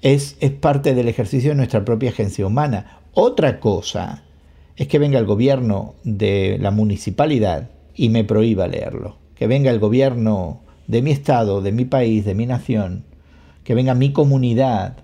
es, 0.00 0.38
es 0.40 0.50
parte 0.52 0.94
del 0.94 1.08
ejercicio 1.08 1.50
de 1.50 1.56
nuestra 1.56 1.84
propia 1.84 2.08
agencia 2.08 2.46
humana. 2.46 3.00
Otra 3.12 3.60
cosa 3.60 4.22
es 4.76 4.88
que 4.88 4.98
venga 4.98 5.18
el 5.18 5.26
gobierno 5.26 5.94
de 6.04 6.58
la 6.60 6.70
municipalidad 6.70 7.70
y 7.94 8.08
me 8.08 8.24
prohíba 8.24 8.66
leerlo. 8.66 9.18
Que 9.34 9.46
venga 9.46 9.70
el 9.70 9.78
gobierno 9.78 10.62
de 10.86 11.02
mi 11.02 11.10
estado, 11.10 11.60
de 11.60 11.72
mi 11.72 11.84
país, 11.84 12.24
de 12.24 12.34
mi 12.34 12.46
nación, 12.46 13.04
que 13.64 13.74
venga 13.74 13.94
mi 13.94 14.12
comunidad 14.12 14.98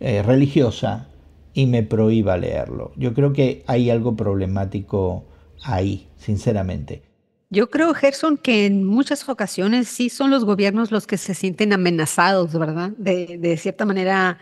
eh, 0.00 0.22
religiosa 0.22 1.08
y 1.54 1.66
me 1.66 1.82
prohíba 1.82 2.36
leerlo. 2.36 2.92
Yo 2.96 3.14
creo 3.14 3.32
que 3.32 3.64
hay 3.66 3.90
algo 3.90 4.16
problemático 4.16 5.24
ahí, 5.62 6.08
sinceramente. 6.16 7.02
Yo 7.50 7.68
creo, 7.68 7.92
Gerson, 7.92 8.38
que 8.38 8.64
en 8.64 8.84
muchas 8.84 9.28
ocasiones 9.28 9.86
sí 9.88 10.08
son 10.08 10.30
los 10.30 10.44
gobiernos 10.44 10.90
los 10.90 11.06
que 11.06 11.18
se 11.18 11.34
sienten 11.34 11.74
amenazados, 11.74 12.54
¿verdad? 12.58 12.92
De, 12.96 13.36
de 13.38 13.56
cierta 13.58 13.84
manera 13.84 14.38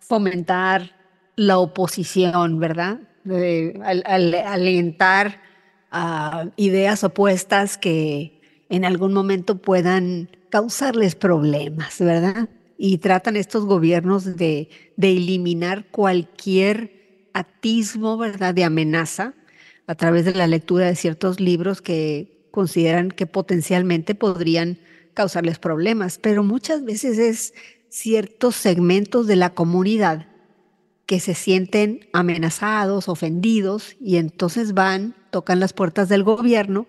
fomentar 0.00 0.90
la 1.36 1.58
oposición, 1.58 2.58
¿verdad? 2.58 2.98
De, 3.24 3.78
al, 3.84 4.34
alentar 4.34 5.40
a 5.90 6.46
ideas 6.56 7.04
opuestas 7.04 7.76
que 7.76 8.40
en 8.68 8.84
algún 8.84 9.12
momento 9.12 9.58
puedan 9.58 10.30
causarles 10.50 11.14
problemas, 11.14 11.98
¿verdad? 11.98 12.48
Y 12.76 12.98
tratan 12.98 13.36
estos 13.36 13.64
gobiernos 13.64 14.36
de, 14.36 14.68
de 14.96 15.10
eliminar 15.12 15.86
cualquier 15.90 17.28
atismo, 17.32 18.16
¿verdad?, 18.16 18.54
de 18.54 18.64
amenaza 18.64 19.34
a 19.86 19.94
través 19.94 20.24
de 20.24 20.34
la 20.34 20.46
lectura 20.46 20.86
de 20.86 20.94
ciertos 20.94 21.40
libros 21.40 21.82
que 21.82 22.46
consideran 22.50 23.10
que 23.10 23.26
potencialmente 23.26 24.14
podrían 24.14 24.78
causarles 25.14 25.58
problemas, 25.58 26.18
pero 26.18 26.44
muchas 26.44 26.84
veces 26.84 27.18
es 27.18 27.54
ciertos 27.88 28.54
segmentos 28.54 29.26
de 29.26 29.36
la 29.36 29.50
comunidad 29.50 30.27
que 31.08 31.20
se 31.20 31.32
sienten 31.32 32.00
amenazados, 32.12 33.08
ofendidos, 33.08 33.96
y 33.98 34.18
entonces 34.18 34.74
van, 34.74 35.14
tocan 35.30 35.58
las 35.58 35.72
puertas 35.72 36.10
del 36.10 36.22
gobierno 36.22 36.86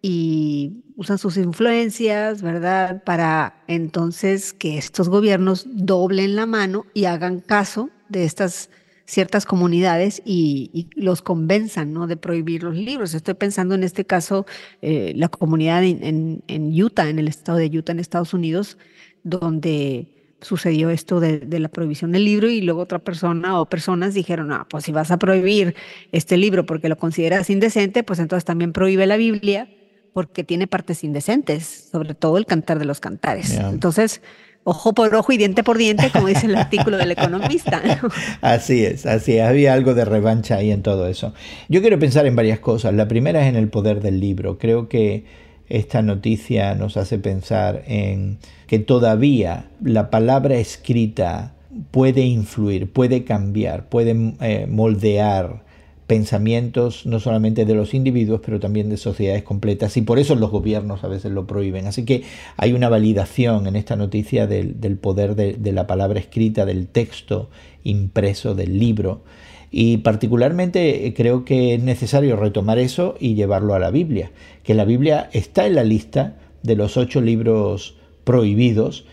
y 0.00 0.84
usan 0.94 1.18
sus 1.18 1.36
influencias, 1.36 2.40
¿verdad? 2.40 3.02
Para 3.02 3.64
entonces 3.66 4.52
que 4.52 4.78
estos 4.78 5.08
gobiernos 5.08 5.66
doblen 5.66 6.36
la 6.36 6.46
mano 6.46 6.86
y 6.94 7.06
hagan 7.06 7.40
caso 7.40 7.90
de 8.08 8.24
estas 8.26 8.70
ciertas 9.06 9.44
comunidades 9.44 10.22
y, 10.24 10.86
los 10.94 11.20
convenzan 11.20 11.92
¿no? 11.92 12.06
de 12.06 12.16
prohibir 12.16 12.62
los 12.62 12.76
libros. 12.76 13.12
Estoy 13.12 13.34
pensando 13.34 13.74
en 13.74 13.82
este 13.82 14.04
caso, 14.04 14.46
eh, 14.82 15.14
la 15.16 15.28
comunidad 15.28 15.82
en, 15.82 16.42
Utah, 16.80 17.08
en 17.08 17.18
el 17.18 17.26
estado 17.26 17.58
de 17.58 17.76
Utah, 17.76 17.90
en 17.90 17.98
Estados 17.98 18.34
Unidos, 18.34 18.78
donde 19.24 20.17
sucedió 20.40 20.90
esto 20.90 21.20
de, 21.20 21.46
la 21.58 21.68
prohibición 21.68 22.12
del 22.12 22.24
libro 22.24 22.48
y 22.48 22.60
luego 22.60 22.80
otra 22.80 22.98
persona 22.98 23.60
o 23.60 23.66
personas 23.66 24.14
dijeron, 24.14 24.52
ah, 24.52 24.66
pues 24.68 24.84
si 24.84 24.92
vas 24.92 25.10
a 25.10 25.18
prohibir 25.18 25.74
este 26.12 26.36
libro 26.36 26.66
porque 26.66 26.88
lo 26.88 26.96
consideras 26.96 27.50
indecente, 27.50 28.02
pues 28.02 28.18
entonces 28.18 28.44
también 28.44 28.72
prohíbe 28.72 29.06
la 29.06 29.16
Biblia 29.16 29.68
porque 30.12 30.44
tiene 30.44 30.66
partes 30.66 31.04
indecentes, 31.04 31.88
sobre 31.92 32.14
todo 32.14 32.38
el 32.38 32.46
cantar 32.46 32.78
de 32.78 32.84
los 32.84 33.00
cantares. 33.00 33.52
Entonces, 33.52 34.20
ojo 34.64 34.92
por 34.92 35.14
ojo 35.14 35.32
y 35.32 35.36
diente 35.36 35.62
por 35.62 35.78
diente, 35.78 36.10
como 36.10 36.28
dice 36.28 36.46
el 36.46 36.56
artículo 36.56 36.96
del 36.96 37.10
economista. 37.10 37.82
Así 38.40 38.84
es, 38.84 39.06
así 39.06 39.38
es. 39.38 39.42
Había 39.44 39.74
algo 39.74 39.94
de 39.94 40.04
revancha 40.04 40.56
ahí 40.56 40.70
en 40.70 40.82
todo 40.82 41.06
eso. 41.08 41.34
Yo 41.68 41.80
quiero 41.80 41.98
pensar 41.98 42.26
en 42.26 42.36
varias 42.36 42.58
cosas. 42.58 42.94
La 42.94 43.08
primera 43.08 43.42
es 43.42 43.48
en 43.48 43.56
el 43.56 43.68
poder 43.68 44.00
del 44.00 44.20
libro. 44.20 44.58
Creo 44.58 44.88
que 44.88 45.24
esta 45.68 46.02
noticia 46.02 46.74
nos 46.74 46.96
hace 46.96 47.18
pensar 47.18 47.82
en 47.86 48.38
que 48.66 48.78
todavía 48.78 49.70
la 49.82 50.10
palabra 50.10 50.56
escrita 50.56 51.54
puede 51.90 52.22
influir, 52.22 52.92
puede 52.92 53.24
cambiar, 53.24 53.88
puede 53.88 54.34
eh, 54.40 54.66
moldear 54.68 55.68
pensamientos 56.08 57.04
no 57.04 57.20
solamente 57.20 57.66
de 57.66 57.74
los 57.74 57.92
individuos, 57.92 58.40
pero 58.44 58.58
también 58.58 58.88
de 58.88 58.96
sociedades 58.96 59.42
completas, 59.42 59.96
y 59.98 60.02
por 60.02 60.18
eso 60.18 60.34
los 60.34 60.50
gobiernos 60.50 61.04
a 61.04 61.08
veces 61.08 61.30
lo 61.32 61.46
prohíben. 61.46 61.86
Así 61.86 62.04
que 62.06 62.22
hay 62.56 62.72
una 62.72 62.88
validación 62.88 63.66
en 63.66 63.76
esta 63.76 63.94
noticia 63.94 64.46
del, 64.46 64.74
poder 64.96 65.36
de, 65.36 65.72
la 65.72 65.86
palabra 65.86 66.18
escrita, 66.18 66.64
del 66.64 66.88
texto 66.88 67.50
impreso, 67.84 68.54
del 68.54 68.78
libro, 68.78 69.22
y 69.70 69.98
particularmente 69.98 71.06
eh, 71.06 71.14
creo 71.14 71.44
que 71.44 71.74
es 71.74 71.82
necesario 71.82 72.36
retomar 72.36 72.78
eso 72.78 73.14
y 73.20 73.34
llevarlo 73.34 73.74
a 73.74 73.78
la 73.78 73.90
Biblia, 73.90 74.30
que 74.62 74.74
la 74.74 74.84
Biblia 74.84 75.28
está 75.32 75.66
en 75.66 75.74
la 75.74 75.84
lista 75.84 76.36
de 76.62 76.76
los 76.76 76.96
ocho 76.96 77.20
libros 77.20 77.96
prohibidos, 78.24 79.04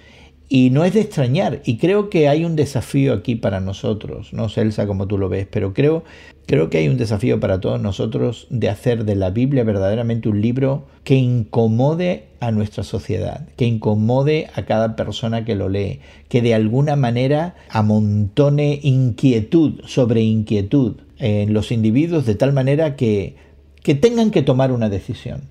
y 0.48 0.70
no 0.70 0.86
es 0.86 0.94
de 0.94 1.02
extrañar, 1.02 1.62
y 1.66 1.78
creo 1.78 2.10
que 2.10 2.28
hay 2.28 2.46
un 2.46 2.56
desafío 2.56 3.14
aquí 3.14 3.36
para 3.36 3.60
nosotros, 3.60 4.32
no 4.32 4.48
sé 4.50 4.62
Elsa 4.62 4.86
como 4.86 5.08
tú 5.08 5.18
lo 5.18 5.28
ves, 5.28 5.48
pero 5.50 5.74
creo, 5.74 6.04
creo 6.46 6.70
que 6.70 6.78
hay 6.78 6.88
un 6.88 6.98
desafío 6.98 7.40
para 7.40 7.60
todos 7.60 7.82
nosotros 7.82 8.46
de 8.52 8.70
hacer 8.70 9.06
de 9.06 9.16
la 9.16 9.32
Biblia 9.32 9.64
verdaderamente 9.64 10.30
un 10.30 10.42
libro 10.42 10.86
que 11.04 11.16
incomode 11.16 12.26
a 12.40 12.52
nuestra 12.52 12.84
sociedad, 12.84 13.48
que 13.56 13.66
incomode 13.66 14.48
a 14.54 14.66
cada 14.66 14.96
persona 14.96 15.46
que 15.46 15.56
lo 15.56 15.68
lee, 15.68 16.00
que 16.30 16.44
de 16.44 16.54
alguna 16.54 16.96
manera 16.96 17.56
amontone 17.70 18.80
inquietud 18.84 19.82
sobre 19.86 20.22
inquietud 20.22 20.98
en 21.18 21.54
los 21.54 21.72
individuos 21.72 22.26
de 22.26 22.36
tal 22.36 22.54
manera 22.54 22.96
que, 22.96 23.36
que 23.82 23.96
tengan 23.96 24.30
que 24.30 24.44
tomar 24.44 24.72
una 24.72 24.90
decisión 24.90 25.50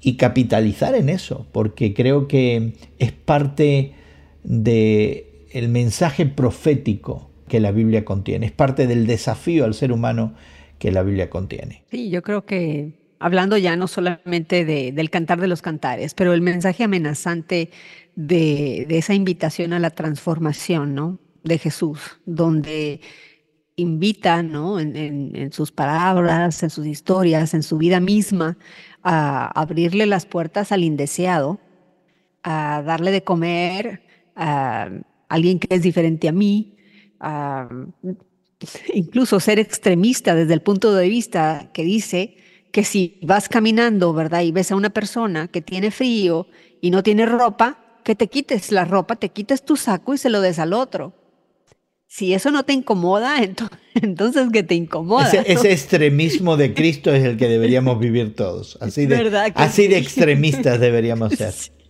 y 0.00 0.16
capitalizar 0.16 0.94
en 0.94 1.08
eso, 1.08 1.46
porque 1.52 1.94
creo 1.94 2.28
que 2.28 2.74
es 2.98 3.12
parte 3.12 3.92
de 4.44 5.48
el 5.52 5.68
mensaje 5.68 6.26
profético 6.26 7.30
que 7.48 7.60
la 7.60 7.72
Biblia 7.72 8.04
contiene, 8.04 8.46
es 8.46 8.52
parte 8.52 8.86
del 8.86 9.06
desafío 9.06 9.64
al 9.64 9.74
ser 9.74 9.92
humano 9.92 10.34
que 10.78 10.92
la 10.92 11.02
Biblia 11.02 11.30
contiene. 11.30 11.84
Sí, 11.90 12.10
yo 12.10 12.22
creo 12.22 12.44
que 12.44 12.92
hablando 13.18 13.56
ya 13.56 13.76
no 13.76 13.86
solamente 13.88 14.64
de, 14.64 14.92
del 14.92 15.10
cantar 15.10 15.40
de 15.40 15.48
los 15.48 15.62
cantares, 15.62 16.14
pero 16.14 16.32
el 16.32 16.40
mensaje 16.40 16.84
amenazante 16.84 17.70
de, 18.16 18.86
de 18.88 18.98
esa 18.98 19.14
invitación 19.14 19.72
a 19.72 19.78
la 19.78 19.90
transformación, 19.90 20.94
¿no? 20.94 21.18
De 21.42 21.58
Jesús, 21.58 22.00
donde 22.24 23.00
invita, 23.76 24.42
¿no? 24.42 24.78
En, 24.78 25.52
sus 25.52 25.72
palabras, 25.72 26.62
en 26.62 26.70
sus 26.70 26.86
historias, 26.86 27.54
en 27.54 27.62
su 27.62 27.78
vida 27.78 28.00
misma, 28.00 28.56
a 29.02 29.46
abrirle 29.60 30.06
las 30.06 30.26
puertas 30.26 30.72
al 30.72 30.84
indeseado, 30.84 31.60
a 32.42 32.82
darle 32.84 33.10
de 33.10 33.24
comer 33.24 34.02
a 34.36 34.90
alguien 35.28 35.58
que 35.58 35.74
es 35.74 35.82
diferente 35.82 36.28
a 36.28 36.32
mí, 36.32 36.76
a 37.20 37.68
incluso 38.92 39.40
ser 39.40 39.58
extremista 39.58 40.34
desde 40.34 40.54
el 40.54 40.62
punto 40.62 40.94
de 40.94 41.08
vista 41.08 41.70
que 41.72 41.82
dice 41.82 42.36
que 42.72 42.84
si 42.84 43.18
vas 43.22 43.48
caminando, 43.48 44.12
¿verdad? 44.12 44.42
Y 44.42 44.52
ves 44.52 44.72
a 44.72 44.76
una 44.76 44.90
persona 44.90 45.48
que 45.48 45.62
tiene 45.62 45.90
frío 45.90 46.48
y 46.80 46.90
no 46.90 47.02
tiene 47.02 47.24
ropa, 47.24 48.00
que 48.02 48.14
te 48.14 48.28
quites 48.28 48.72
la 48.72 48.84
ropa, 48.84 49.16
te 49.16 49.28
quites 49.28 49.64
tu 49.64 49.76
saco 49.76 50.12
y 50.12 50.18
se 50.18 50.28
lo 50.28 50.40
des 50.40 50.58
al 50.58 50.72
otro. 50.72 51.14
Si 52.06 52.34
eso 52.34 52.50
no 52.50 52.64
te 52.64 52.72
incomoda, 52.72 53.36
entonces 53.94 54.48
que 54.52 54.62
te 54.62 54.74
incomoda. 54.74 55.30
Ese, 55.30 55.72
extremismo 55.72 56.56
de 56.56 56.74
Cristo 56.74 57.14
es 57.14 57.24
el 57.24 57.36
que 57.36 57.48
deberíamos 57.48 57.98
vivir 57.98 58.34
todos. 58.34 58.76
Así 58.80 59.06
de, 59.06 59.52
así 59.54 59.88
de 59.88 59.98
extremistas 59.98 60.80
deberíamos 60.80 61.32
ser. 61.34 61.54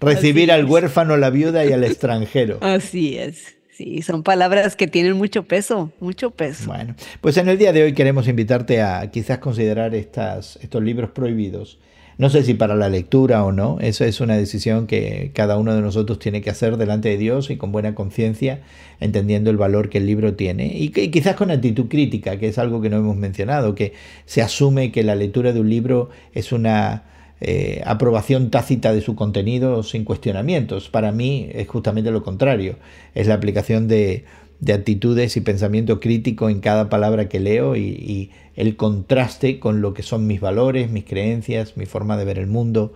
Recibir 0.00 0.52
al 0.52 0.64
huérfano, 0.64 1.16
la 1.16 1.30
viuda 1.30 1.64
y 1.64 1.72
al 1.72 1.84
extranjero. 1.84 2.58
Así 2.62 3.16
es. 3.16 3.56
Sí, 3.70 4.02
son 4.02 4.22
palabras 4.22 4.76
que 4.76 4.86
tienen 4.86 5.16
mucho 5.16 5.44
peso, 5.44 5.90
mucho 6.00 6.30
peso. 6.30 6.66
Bueno, 6.66 6.94
pues 7.22 7.38
en 7.38 7.48
el 7.48 7.56
día 7.56 7.72
de 7.72 7.82
hoy 7.82 7.94
queremos 7.94 8.28
invitarte 8.28 8.82
a 8.82 9.10
quizás 9.10 9.38
considerar 9.38 9.94
estas, 9.94 10.58
estos 10.62 10.82
libros 10.82 11.10
prohibidos 11.10 11.78
no 12.20 12.28
sé 12.28 12.42
si 12.42 12.52
para 12.52 12.76
la 12.76 12.90
lectura 12.90 13.42
o 13.46 13.50
no, 13.50 13.78
eso 13.80 14.04
es 14.04 14.20
una 14.20 14.36
decisión 14.36 14.86
que 14.86 15.30
cada 15.32 15.56
uno 15.56 15.74
de 15.74 15.80
nosotros 15.80 16.18
tiene 16.18 16.42
que 16.42 16.50
hacer 16.50 16.76
delante 16.76 17.08
de 17.08 17.16
Dios 17.16 17.48
y 17.48 17.56
con 17.56 17.72
buena 17.72 17.94
conciencia, 17.94 18.60
entendiendo 19.00 19.48
el 19.48 19.56
valor 19.56 19.88
que 19.88 19.96
el 19.96 20.06
libro 20.06 20.34
tiene 20.34 20.66
y, 20.66 20.90
quizás 20.90 21.34
con 21.34 21.50
actitud 21.50 21.86
crítica, 21.88 22.38
que 22.38 22.48
es 22.48 22.58
algo 22.58 22.82
que 22.82 22.90
no 22.90 22.98
hemos 22.98 23.16
mencionado, 23.16 23.74
que 23.74 23.94
se 24.26 24.42
asume 24.42 24.92
que 24.92 25.02
la 25.02 25.14
lectura 25.14 25.54
de 25.54 25.60
un 25.60 25.70
libro 25.70 26.10
es 26.34 26.52
una 26.52 27.04
eh, 27.40 27.82
aprobación 27.86 28.50
tácita 28.50 28.92
de 28.92 29.00
su 29.00 29.14
contenido 29.14 29.82
sin 29.82 30.04
cuestionamientos. 30.04 30.88
Para 30.88 31.12
mí 31.12 31.48
es 31.52 31.68
justamente 31.68 32.10
lo 32.10 32.22
contrario, 32.22 32.76
es 33.14 33.26
la 33.26 33.34
aplicación 33.34 33.88
de, 33.88 34.24
de 34.60 34.74
actitudes 34.74 35.36
y 35.36 35.40
pensamiento 35.40 36.00
crítico 36.00 36.50
en 36.50 36.60
cada 36.60 36.88
palabra 36.88 37.28
que 37.28 37.40
leo 37.40 37.76
y, 37.76 38.30
el 38.56 38.76
contraste 38.76 39.58
con 39.58 39.80
lo 39.80 39.94
que 39.94 40.02
son 40.02 40.26
mis 40.26 40.38
valores, 40.38 40.90
mis 40.90 41.04
creencias, 41.04 41.78
mi 41.78 41.86
forma 41.86 42.18
de 42.18 42.26
ver 42.26 42.38
el 42.38 42.46
mundo 42.46 42.92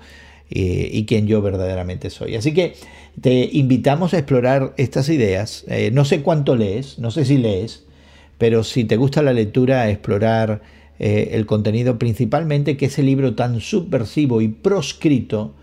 eh, 0.51 0.91
y 0.93 1.07
quién 1.07 1.27
yo 1.27 1.41
verdaderamente 1.41 2.11
soy. 2.11 2.35
Así 2.35 2.53
que 2.53 2.75
te 3.19 3.49
invitamos 3.51 4.13
a 4.13 4.19
explorar 4.19 4.75
estas 4.77 5.09
ideas. 5.09 5.65
Eh, 5.69 5.91
no 5.91 6.05
sé 6.05 6.21
cuánto 6.21 6.55
lees, 6.55 6.99
no 6.99 7.11
sé 7.11 7.25
si 7.25 7.39
lees, 7.39 7.85
pero 8.37 8.63
si 8.63 8.85
te 8.85 8.99
gusta 8.99 9.23
la 9.23 9.33
lectura, 9.33 9.89
explorar 9.89 10.61
eh, 10.99 11.31
el 11.33 11.47
contenido 11.47 11.99
principalmente 11.99 12.77
que 12.77 12.87
ese 12.87 13.03
libro 13.03 13.35
tan 13.35 13.61
subversivo 13.61 14.41
y 14.41 14.49
proscrito 14.49 15.55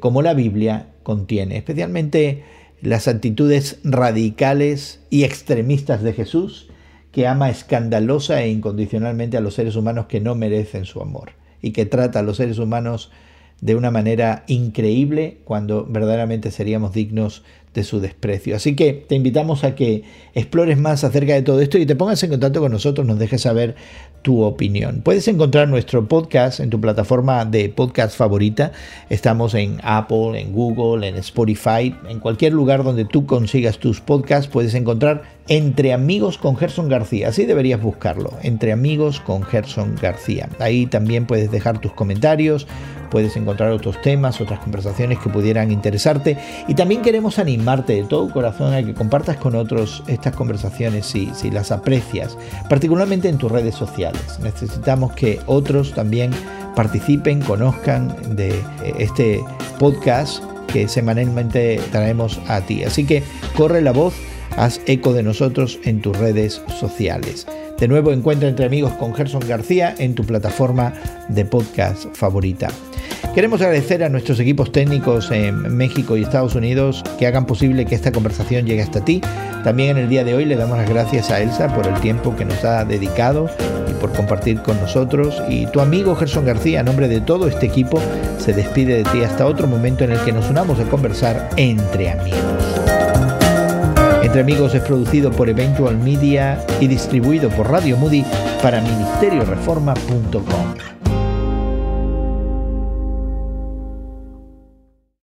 como 0.00 0.20
la 0.20 0.34
Biblia 0.34 0.88
contiene, 1.04 1.56
especialmente 1.56 2.42
las 2.82 3.08
actitudes 3.08 3.78
radicales 3.82 5.00
y 5.08 5.24
extremistas 5.24 6.02
de 6.02 6.12
Jesús, 6.12 6.68
que 7.12 7.26
ama 7.26 7.50
escandalosa 7.50 8.42
e 8.42 8.50
incondicionalmente 8.50 9.36
a 9.36 9.40
los 9.40 9.54
seres 9.54 9.76
humanos 9.76 10.06
que 10.06 10.20
no 10.20 10.34
merecen 10.34 10.84
su 10.84 11.00
amor 11.00 11.32
y 11.62 11.72
que 11.72 11.86
trata 11.86 12.20
a 12.20 12.22
los 12.22 12.36
seres 12.36 12.58
humanos 12.58 13.10
de 13.60 13.74
una 13.74 13.90
manera 13.90 14.44
increíble 14.46 15.38
cuando 15.44 15.84
verdaderamente 15.84 16.50
seríamos 16.50 16.94
dignos 16.94 17.42
de 17.42 17.44
su 17.74 18.00
desprecio. 18.00 18.56
Así 18.56 18.74
que 18.74 18.92
te 18.92 19.14
invitamos 19.14 19.64
a 19.64 19.74
que 19.74 20.02
explores 20.34 20.78
más 20.78 21.04
acerca 21.04 21.34
de 21.34 21.42
todo 21.42 21.60
esto 21.60 21.78
y 21.78 21.86
te 21.86 21.96
pongas 21.96 22.22
en 22.22 22.30
contacto 22.30 22.60
con 22.60 22.72
nosotros, 22.72 23.06
nos 23.06 23.18
dejes 23.18 23.42
saber 23.42 23.76
tu 24.22 24.42
opinión. 24.42 25.00
Puedes 25.02 25.26
encontrar 25.28 25.68
nuestro 25.68 26.06
podcast 26.06 26.60
en 26.60 26.68
tu 26.68 26.80
plataforma 26.80 27.44
de 27.44 27.68
podcast 27.70 28.16
favorita. 28.16 28.72
Estamos 29.08 29.54
en 29.54 29.78
Apple, 29.82 30.38
en 30.38 30.52
Google, 30.52 31.08
en 31.08 31.16
Spotify, 31.16 31.94
en 32.08 32.20
cualquier 32.20 32.52
lugar 32.52 32.84
donde 32.84 33.04
tú 33.04 33.24
consigas 33.24 33.78
tus 33.78 34.00
podcasts 34.00 34.50
puedes 34.50 34.74
encontrar 34.74 35.22
Entre 35.48 35.92
Amigos 35.92 36.38
con 36.38 36.56
Gerson 36.56 36.88
García. 36.88 37.28
Así 37.28 37.46
deberías 37.46 37.80
buscarlo, 37.80 38.32
Entre 38.42 38.72
Amigos 38.72 39.20
con 39.20 39.42
Gerson 39.42 39.96
García. 40.00 40.48
Ahí 40.58 40.86
también 40.86 41.26
puedes 41.26 41.50
dejar 41.50 41.80
tus 41.80 41.92
comentarios, 41.92 42.66
puedes 43.10 43.36
encontrar 43.36 43.72
otros 43.72 44.00
temas, 44.02 44.40
otras 44.40 44.60
conversaciones 44.60 45.18
que 45.18 45.30
pudieran 45.30 45.70
interesarte 45.70 46.36
y 46.68 46.74
también 46.74 47.02
queremos 47.02 47.38
animarte 47.60 47.92
de 47.92 48.04
todo 48.04 48.30
corazón 48.30 48.72
a 48.72 48.82
que 48.82 48.94
compartas 48.94 49.36
con 49.36 49.54
otros 49.54 50.02
estas 50.06 50.34
conversaciones 50.34 51.04
si, 51.04 51.30
si 51.34 51.50
las 51.50 51.70
aprecias, 51.70 52.38
particularmente 52.68 53.28
en 53.28 53.36
tus 53.36 53.52
redes 53.52 53.74
sociales. 53.74 54.38
Necesitamos 54.42 55.12
que 55.12 55.40
otros 55.46 55.92
también 55.92 56.30
participen, 56.74 57.42
conozcan 57.42 58.16
de 58.34 58.50
eh, 58.50 58.94
este 58.98 59.40
podcast 59.78 60.42
que 60.72 60.88
semanalmente 60.88 61.80
traemos 61.92 62.40
a 62.48 62.60
ti. 62.62 62.84
Así 62.84 63.04
que 63.04 63.22
corre 63.56 63.82
la 63.82 63.92
voz, 63.92 64.14
haz 64.56 64.80
eco 64.86 65.12
de 65.12 65.22
nosotros 65.22 65.78
en 65.84 66.00
tus 66.00 66.16
redes 66.16 66.62
sociales. 66.78 67.46
De 67.78 67.88
nuevo, 67.88 68.12
encuentra 68.12 68.48
entre 68.48 68.66
amigos 68.66 68.92
con 68.94 69.14
Gerson 69.14 69.46
García 69.46 69.94
en 69.98 70.14
tu 70.14 70.24
plataforma 70.24 70.94
de 71.28 71.44
podcast 71.44 72.06
favorita. 72.14 72.68
Queremos 73.34 73.60
agradecer 73.60 74.02
a 74.02 74.08
nuestros 74.08 74.40
equipos 74.40 74.72
técnicos 74.72 75.30
en 75.30 75.76
México 75.76 76.16
y 76.16 76.22
Estados 76.22 76.56
Unidos 76.56 77.04
que 77.16 77.28
hagan 77.28 77.46
posible 77.46 77.86
que 77.86 77.94
esta 77.94 78.10
conversación 78.10 78.66
llegue 78.66 78.82
hasta 78.82 79.04
ti. 79.04 79.20
También 79.62 79.90
en 79.90 79.98
el 79.98 80.08
día 80.08 80.24
de 80.24 80.34
hoy 80.34 80.44
le 80.44 80.56
damos 80.56 80.76
las 80.76 80.90
gracias 80.90 81.30
a 81.30 81.40
Elsa 81.40 81.72
por 81.72 81.86
el 81.86 81.94
tiempo 82.00 82.34
que 82.34 82.44
nos 82.44 82.64
ha 82.64 82.84
dedicado 82.84 83.48
y 83.88 83.92
por 84.00 84.12
compartir 84.12 84.60
con 84.62 84.80
nosotros. 84.80 85.40
Y 85.48 85.66
tu 85.66 85.80
amigo 85.80 86.16
Gerson 86.16 86.44
García, 86.44 86.80
a 86.80 86.82
nombre 86.82 87.06
de 87.06 87.20
todo 87.20 87.46
este 87.46 87.66
equipo, 87.66 88.02
se 88.38 88.52
despide 88.52 88.96
de 88.96 89.04
ti 89.04 89.22
hasta 89.22 89.46
otro 89.46 89.68
momento 89.68 90.02
en 90.02 90.10
el 90.10 90.18
que 90.20 90.32
nos 90.32 90.50
unamos 90.50 90.80
a 90.80 90.84
conversar 90.84 91.50
entre 91.56 92.10
amigos. 92.10 92.40
Entre 94.22 94.42
Amigos 94.42 94.74
es 94.74 94.82
producido 94.82 95.30
por 95.30 95.48
Eventual 95.48 95.96
Media 95.98 96.64
y 96.78 96.88
distribuido 96.88 97.48
por 97.50 97.70
Radio 97.70 97.96
Moody 97.96 98.24
para 98.62 98.80
ministerioreforma.com. 98.80 100.99